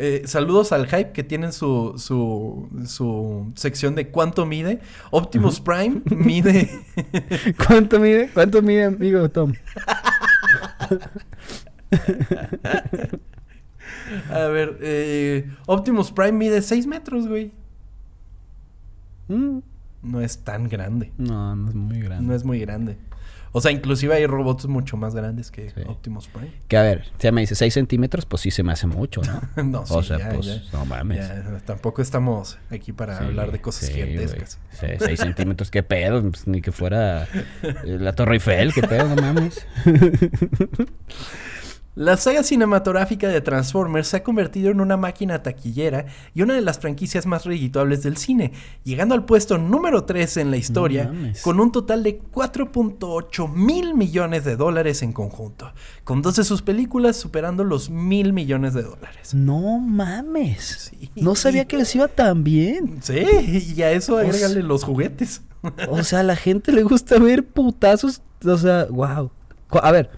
[0.00, 4.78] Eh, saludos al hype que tienen su, su, su sección de cuánto mide.
[5.10, 6.70] Optimus Prime mide.
[7.66, 8.30] ¿Cuánto mide?
[8.32, 9.54] ¿Cuánto mide, amigo Tom?
[14.30, 17.50] A ver, eh, Optimus Prime mide 6 metros, güey.
[19.26, 19.58] Mm,
[20.02, 21.12] No es tan grande.
[21.18, 22.26] No, no es muy grande.
[22.26, 22.96] No es muy grande.
[23.50, 25.80] O sea, inclusive hay robots mucho más grandes que Sí.
[25.86, 26.52] Optimus Prime.
[26.68, 29.22] Que a ver, si ya me dice 6 centímetros, pues sí se me hace mucho,
[29.22, 29.40] ¿no?
[29.64, 30.62] no, sí, o sea, ya, pues ya.
[30.72, 31.26] no mames.
[31.26, 34.58] Ya, tampoco estamos aquí para Sí, hablar de cosas sí, gigantescas.
[34.98, 36.22] 6 centímetros, qué pedo.
[36.30, 37.24] Pues, ni que fuera
[37.62, 39.66] eh, la Torre Eiffel, qué pedo, no mames.
[41.98, 46.60] La saga cinematográfica de Transformers se ha convertido en una máquina taquillera y una de
[46.60, 48.52] las franquicias más redituables del cine,
[48.84, 54.44] llegando al puesto número 3 en la historia, con un total de 4.8 mil millones
[54.44, 55.72] de dólares en conjunto,
[56.04, 59.34] con dos de sus películas superando los mil millones de dólares.
[59.34, 60.92] No mames.
[60.92, 61.10] Sí.
[61.16, 63.00] No sabía que les iba tan bien.
[63.02, 65.42] Sí, y a eso agrégale los juguetes.
[65.88, 68.22] O sea, a la gente le gusta ver putazos.
[68.44, 69.32] O sea, wow.
[69.82, 70.10] A ver,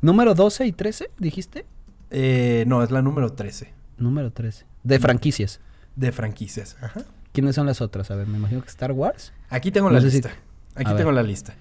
[0.00, 1.64] número 12 y 13, dijiste.
[2.10, 4.64] Eh, no, es la número 13 Número 13.
[4.82, 5.60] De franquicias.
[5.96, 6.76] de franquicias.
[6.80, 7.02] Ajá.
[7.32, 8.10] ¿Quiénes son las otras?
[8.10, 9.32] A ver, me imagino que Star Wars.
[9.50, 10.30] Aquí tengo No la si- lista.
[10.74, 11.16] Aquí a tengo ver.
[11.16, 11.54] la lista.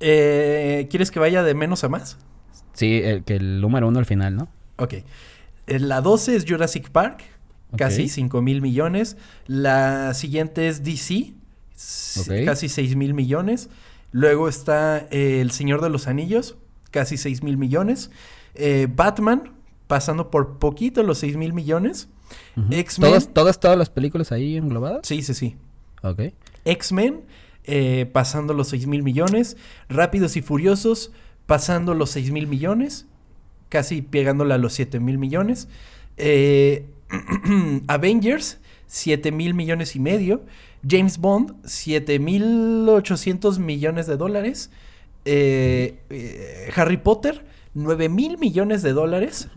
[0.00, 2.18] Eh, ¿Quieres que vaya de menos a más?
[2.72, 4.48] Sí, el, que el número uno al final, ¿no?
[4.76, 4.94] Ok.
[5.66, 7.22] Eh, La 12 es Jurassic Park,
[7.76, 9.16] casi 5 mil millones.
[9.46, 11.34] La siguiente es DC,
[12.44, 13.68] casi 6 mil millones.
[14.12, 16.56] Luego está eh, El Señor de los Anillos,
[16.96, 18.10] casi 6 mil millones.
[18.54, 19.52] Eh, Batman,
[19.86, 22.08] pasando por poquito los 6 mil millones.
[22.70, 23.10] X-Men.
[23.10, 25.06] ¿Todas, todas, todas las películas ahí englobadas.
[25.06, 25.56] Sí, sí, sí.
[26.02, 26.32] Ok.
[26.64, 27.20] X-Men,
[27.64, 29.58] eh, pasando los 6 mil millones.
[29.90, 31.12] Rápidos y Furiosos,
[31.44, 33.04] pasando los 6 mil millones.
[33.68, 35.68] Casi pegándole a los 7 mil millones.
[36.16, 36.86] Eh,
[37.88, 40.46] Avengers, 7 mil millones y medio.
[40.88, 44.70] James Bond, 7 mil 800 millones de dólares.
[45.26, 49.48] Eh, eh, Harry Potter, 9 mil millones de dólares.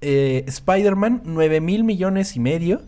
[0.00, 2.82] Eh, Spider-Man, 9 mil millones y medio.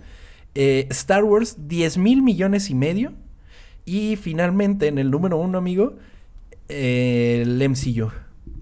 [0.54, 3.12] Eh, Star Wars, 10 mil millones y medio.
[3.84, 5.96] Y finalmente, en el número uno, amigo,
[6.68, 8.10] el MCU.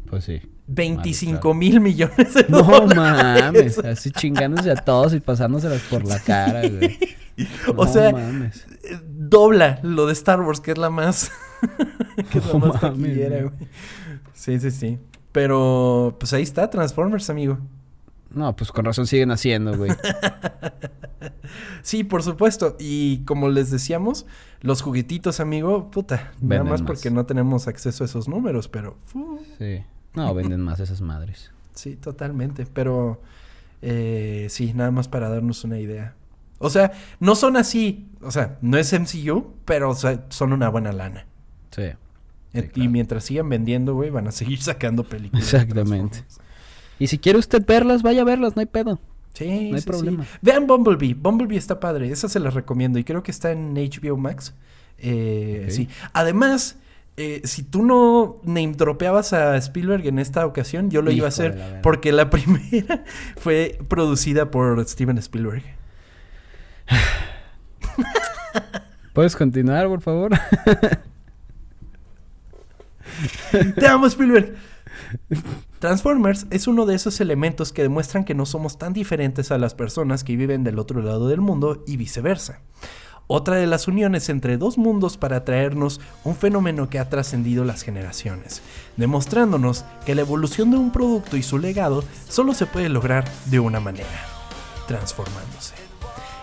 [0.09, 0.41] Pues sí.
[0.71, 2.95] 25 mil millones de No dólares.
[2.97, 6.99] mames, así chingándose a todos y pasándoselas por la cara, güey.
[7.77, 8.67] O No sea, mames.
[9.09, 11.31] dobla lo de Star Wars, que es la más.
[12.31, 13.69] que es la No más taquillera, güey.
[14.35, 14.99] Sí, sí, sí.
[15.33, 17.59] Pero, pues ahí está, Transformers, amigo.
[18.31, 19.91] No, pues con razón siguen haciendo, güey.
[21.83, 22.77] Sí, por supuesto.
[22.79, 24.27] Y como les decíamos,
[24.61, 26.33] los juguetitos, amigo, puta.
[26.43, 26.83] nada más más.
[26.83, 28.99] porque no tenemos acceso a esos números, pero.
[29.59, 29.83] Sí.
[30.15, 31.51] No, venden más esas madres.
[31.73, 32.67] sí, totalmente.
[32.67, 33.23] Pero.
[33.81, 36.15] eh, sí, nada más para darnos una idea.
[36.59, 38.07] O sea, no son así.
[38.21, 41.25] O sea, no es MCU, pero o sea, son una buena lana.
[41.79, 42.63] Sí.
[42.75, 45.53] Y mientras sigan vendiendo, güey, van a seguir sacando películas.
[45.53, 46.25] Exactamente.
[46.99, 48.99] Y si quiere usted verlas, vaya a verlas, no hay pedo.
[49.35, 50.25] Sí, No hay sí, problema.
[50.25, 50.31] sí.
[50.43, 51.15] Vean Bumblebee.
[51.15, 52.11] Bumblebee está padre.
[52.11, 52.99] Esa se la recomiendo.
[52.99, 54.55] Y creo que está en HBO Max.
[54.99, 55.69] Eh.
[55.71, 55.89] Sí.
[56.13, 56.77] Además,
[57.17, 61.29] eh, si tú no name dropeabas a Spielberg en esta ocasión, yo lo iba a
[61.29, 61.57] hacer.
[61.57, 61.83] la.
[61.83, 63.05] Porque la primera
[63.37, 65.63] fue producida por Steven Spielberg.
[69.13, 70.33] ¿Puedes continuar, por favor?
[73.75, 74.55] Te amo, Spielberg.
[75.79, 79.75] Transformers es uno de esos elementos que demuestran que no somos tan diferentes a las
[79.75, 82.61] personas que viven del otro lado del mundo y viceversa.
[83.31, 87.83] Otra de las uniones entre dos mundos para traernos un fenómeno que ha trascendido las
[87.83, 88.63] generaciones,
[88.97, 93.61] demostrándonos que la evolución de un producto y su legado solo se puede lograr de
[93.61, 94.09] una manera,
[94.87, 95.75] transformándose.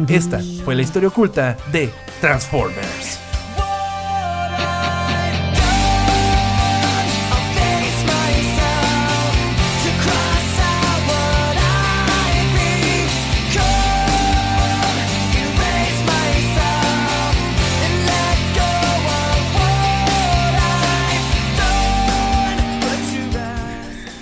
[0.07, 1.89] Esta fue la historia oculta de
[2.21, 3.19] Transformers.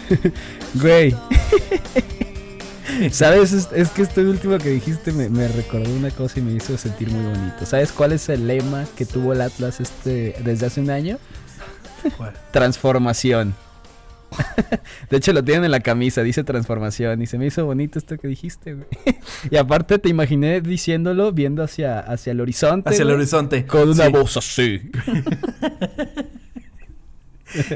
[0.75, 1.15] Güey.
[3.11, 3.53] ¿Sabes?
[3.53, 7.09] Es, que este último que dijiste me, me, recordó una cosa y me hizo sentir
[7.09, 7.65] muy bonito.
[7.65, 11.17] ¿Sabes cuál es el lema que tuvo el Atlas este desde hace un año?
[12.51, 13.55] Transformación.
[15.09, 18.17] De hecho lo tienen en la camisa, dice transformación y se me hizo bonito esto
[18.17, 18.87] que dijiste, güey.
[19.51, 22.89] Y aparte te imaginé diciéndolo viendo hacia, hacia el horizonte.
[22.89, 23.65] Hacia el horizonte.
[23.65, 24.11] Con una sí.
[24.11, 24.81] voz así.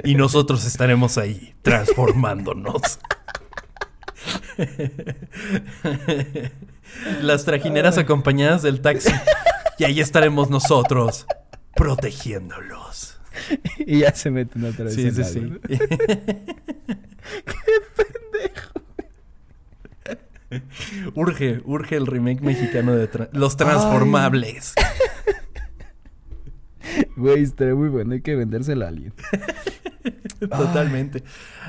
[0.04, 3.00] Y nosotros estaremos ahí, transformándonos.
[7.22, 9.12] Las trajineras acompañadas del taxi.
[9.80, 11.26] Y ahí estaremos nosotros,
[11.76, 13.20] protegiéndolos.
[13.80, 14.96] Y ya se meten otra vez.
[14.96, 15.80] Sí, en sí, la- sí.
[21.14, 24.74] Urge, urge el remake mexicano de tra- Los Transformables.
[27.16, 29.14] Güey, estaría muy bueno, hay que vendérselo a alguien.
[30.40, 31.24] Totalmente.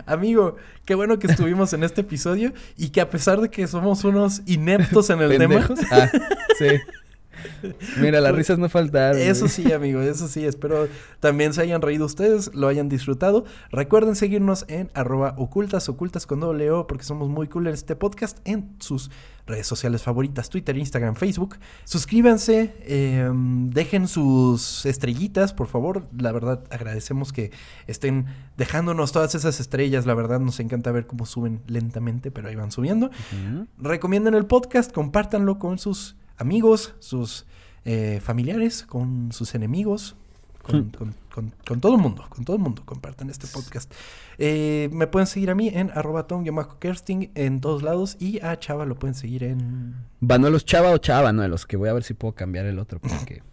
[0.06, 4.04] Amigo, qué bueno que estuvimos en este episodio y que a pesar de que somos
[4.04, 5.68] unos ineptos en el tema.
[5.90, 6.10] Ah,
[6.58, 6.66] sí.
[8.00, 9.20] Mira, las risas no faltaron.
[9.20, 9.50] Eso güey.
[9.50, 10.44] sí, amigo, eso sí.
[10.44, 10.88] Espero
[11.20, 13.44] también se hayan reído ustedes, lo hayan disfrutado.
[13.70, 17.96] Recuerden seguirnos en arroba ocultas, ocultas con doble O, porque somos muy cool en este
[17.96, 19.10] podcast, en sus
[19.48, 21.56] redes sociales favoritas, Twitter, Instagram, Facebook.
[21.84, 26.06] Suscríbanse, eh, dejen sus estrellitas, por favor.
[26.16, 27.50] La verdad, agradecemos que
[27.86, 28.26] estén
[28.56, 30.06] dejándonos todas esas estrellas.
[30.06, 33.06] La verdad, nos encanta ver cómo suben lentamente, pero ahí van subiendo.
[33.06, 33.66] Ujú.
[33.78, 37.46] Recomienden el podcast, compártanlo con sus amigos, sus
[37.84, 40.16] eh, familiares, con sus enemigos,
[40.62, 43.92] con, con- con- con todo el mundo, con todo el mundo compartan este podcast.
[44.38, 48.84] Eh, me pueden seguir a mí en arroba tom-kersting en todos lados y a Chava
[48.86, 49.94] lo pueden seguir en...
[50.20, 53.42] Vanuelos Chava o Chava Vanuelos, que voy a ver si puedo cambiar el otro porque...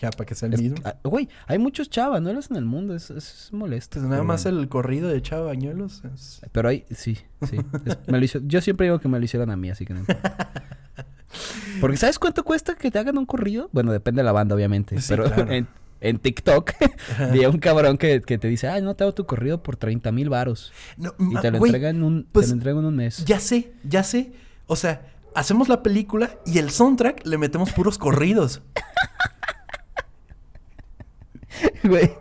[0.00, 0.76] Ya, para que sea el es- mismo.
[0.84, 3.98] ah, Güey, hay muchos Chava Vanuelos en el mundo, es, es molesto.
[3.98, 4.60] Pues nada más bueno.
[4.60, 6.04] el corrido de Chava Bañuelos.
[6.14, 7.56] es- Pero hay, sí, sí.
[7.84, 9.94] es- me lo hizo- yo siempre digo que me lo hicieron a mí, así que
[9.94, 10.52] no importa.
[11.80, 13.68] Porque ¿sabes cuánto cuesta que te hagan un corrido?
[13.72, 15.00] Bueno, depende de la banda, obviamente.
[15.00, 15.50] Sí, pero claro.
[15.52, 15.68] en,
[16.00, 16.72] en TikTok
[17.32, 19.76] vi a un cabrón que, que te dice, ay, no te hago tu corrido por
[19.76, 20.72] 30 mil varos.
[20.96, 23.24] No, Y te lo güey, entregan un, pues, te lo entregan en un mes.
[23.24, 24.32] Ya sé, ya sé.
[24.66, 28.62] O sea, hacemos la película y el soundtrack le metemos puros corridos.
[31.82, 32.10] Güey.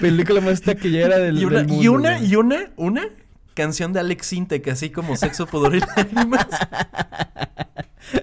[0.00, 1.82] Película más taquillera del, y una, del mundo.
[1.82, 3.02] y una, y una, una
[3.58, 6.46] canción de Alex Sintek, así como Sexo, Pudor y Lágrimas.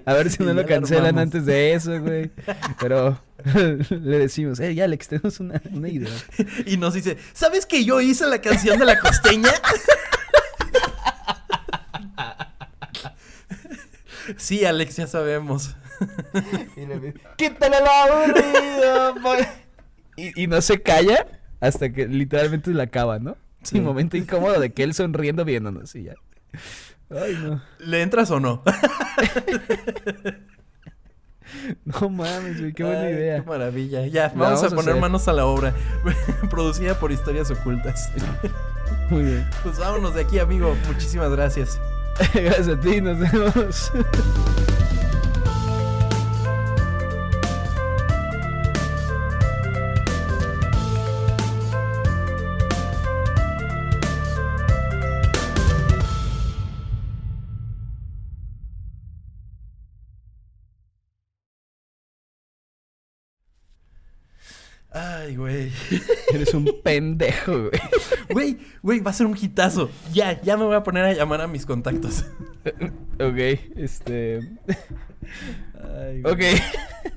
[0.06, 2.32] A ver si no lo la cancelan antes de eso, güey.
[2.80, 3.22] Pero
[3.90, 6.14] le decimos, eh, ya Alex, tenemos una, una idea.
[6.66, 9.52] Y nos dice, ¿sabes que yo hice la canción de la costeña?
[14.38, 15.76] sí, Alex, ya sabemos.
[17.36, 19.16] ¡Quítale lo aburrido!
[19.22, 19.46] boy!
[20.16, 21.28] y, y no se calla
[21.60, 23.36] hasta que literalmente la acaba, ¿no?
[23.72, 23.82] Sí.
[23.82, 26.14] Momento incómodo de que él sonriendo viéndonos y ya.
[27.10, 27.62] Ay, no.
[27.80, 28.64] ¿Le entras o no?
[31.86, 33.42] No mames, güey, qué buena Ay, idea.
[33.42, 34.08] Qué maravilla.
[34.08, 35.74] Ya, vamos, vamos a a poner manos a la obra.
[36.50, 38.12] Producida por Historias Ocultas.
[39.10, 39.48] Muy bien.
[39.64, 40.76] Pues vámonos de aquí, amigo.
[40.88, 41.80] Muchísimas gracias.
[42.34, 43.92] Gracias a ti, nos vemos.
[65.26, 65.72] Ay, güey.
[66.34, 67.82] Eres un pendejo, güey.
[68.30, 69.90] Güey, güey, va a ser un hitazo.
[70.14, 72.26] Ya, ya me voy a poner a llamar a mis contactos.
[73.20, 73.38] Ok,
[73.76, 74.40] este.
[75.96, 76.34] Ay, güey.
[76.34, 77.14] Ok.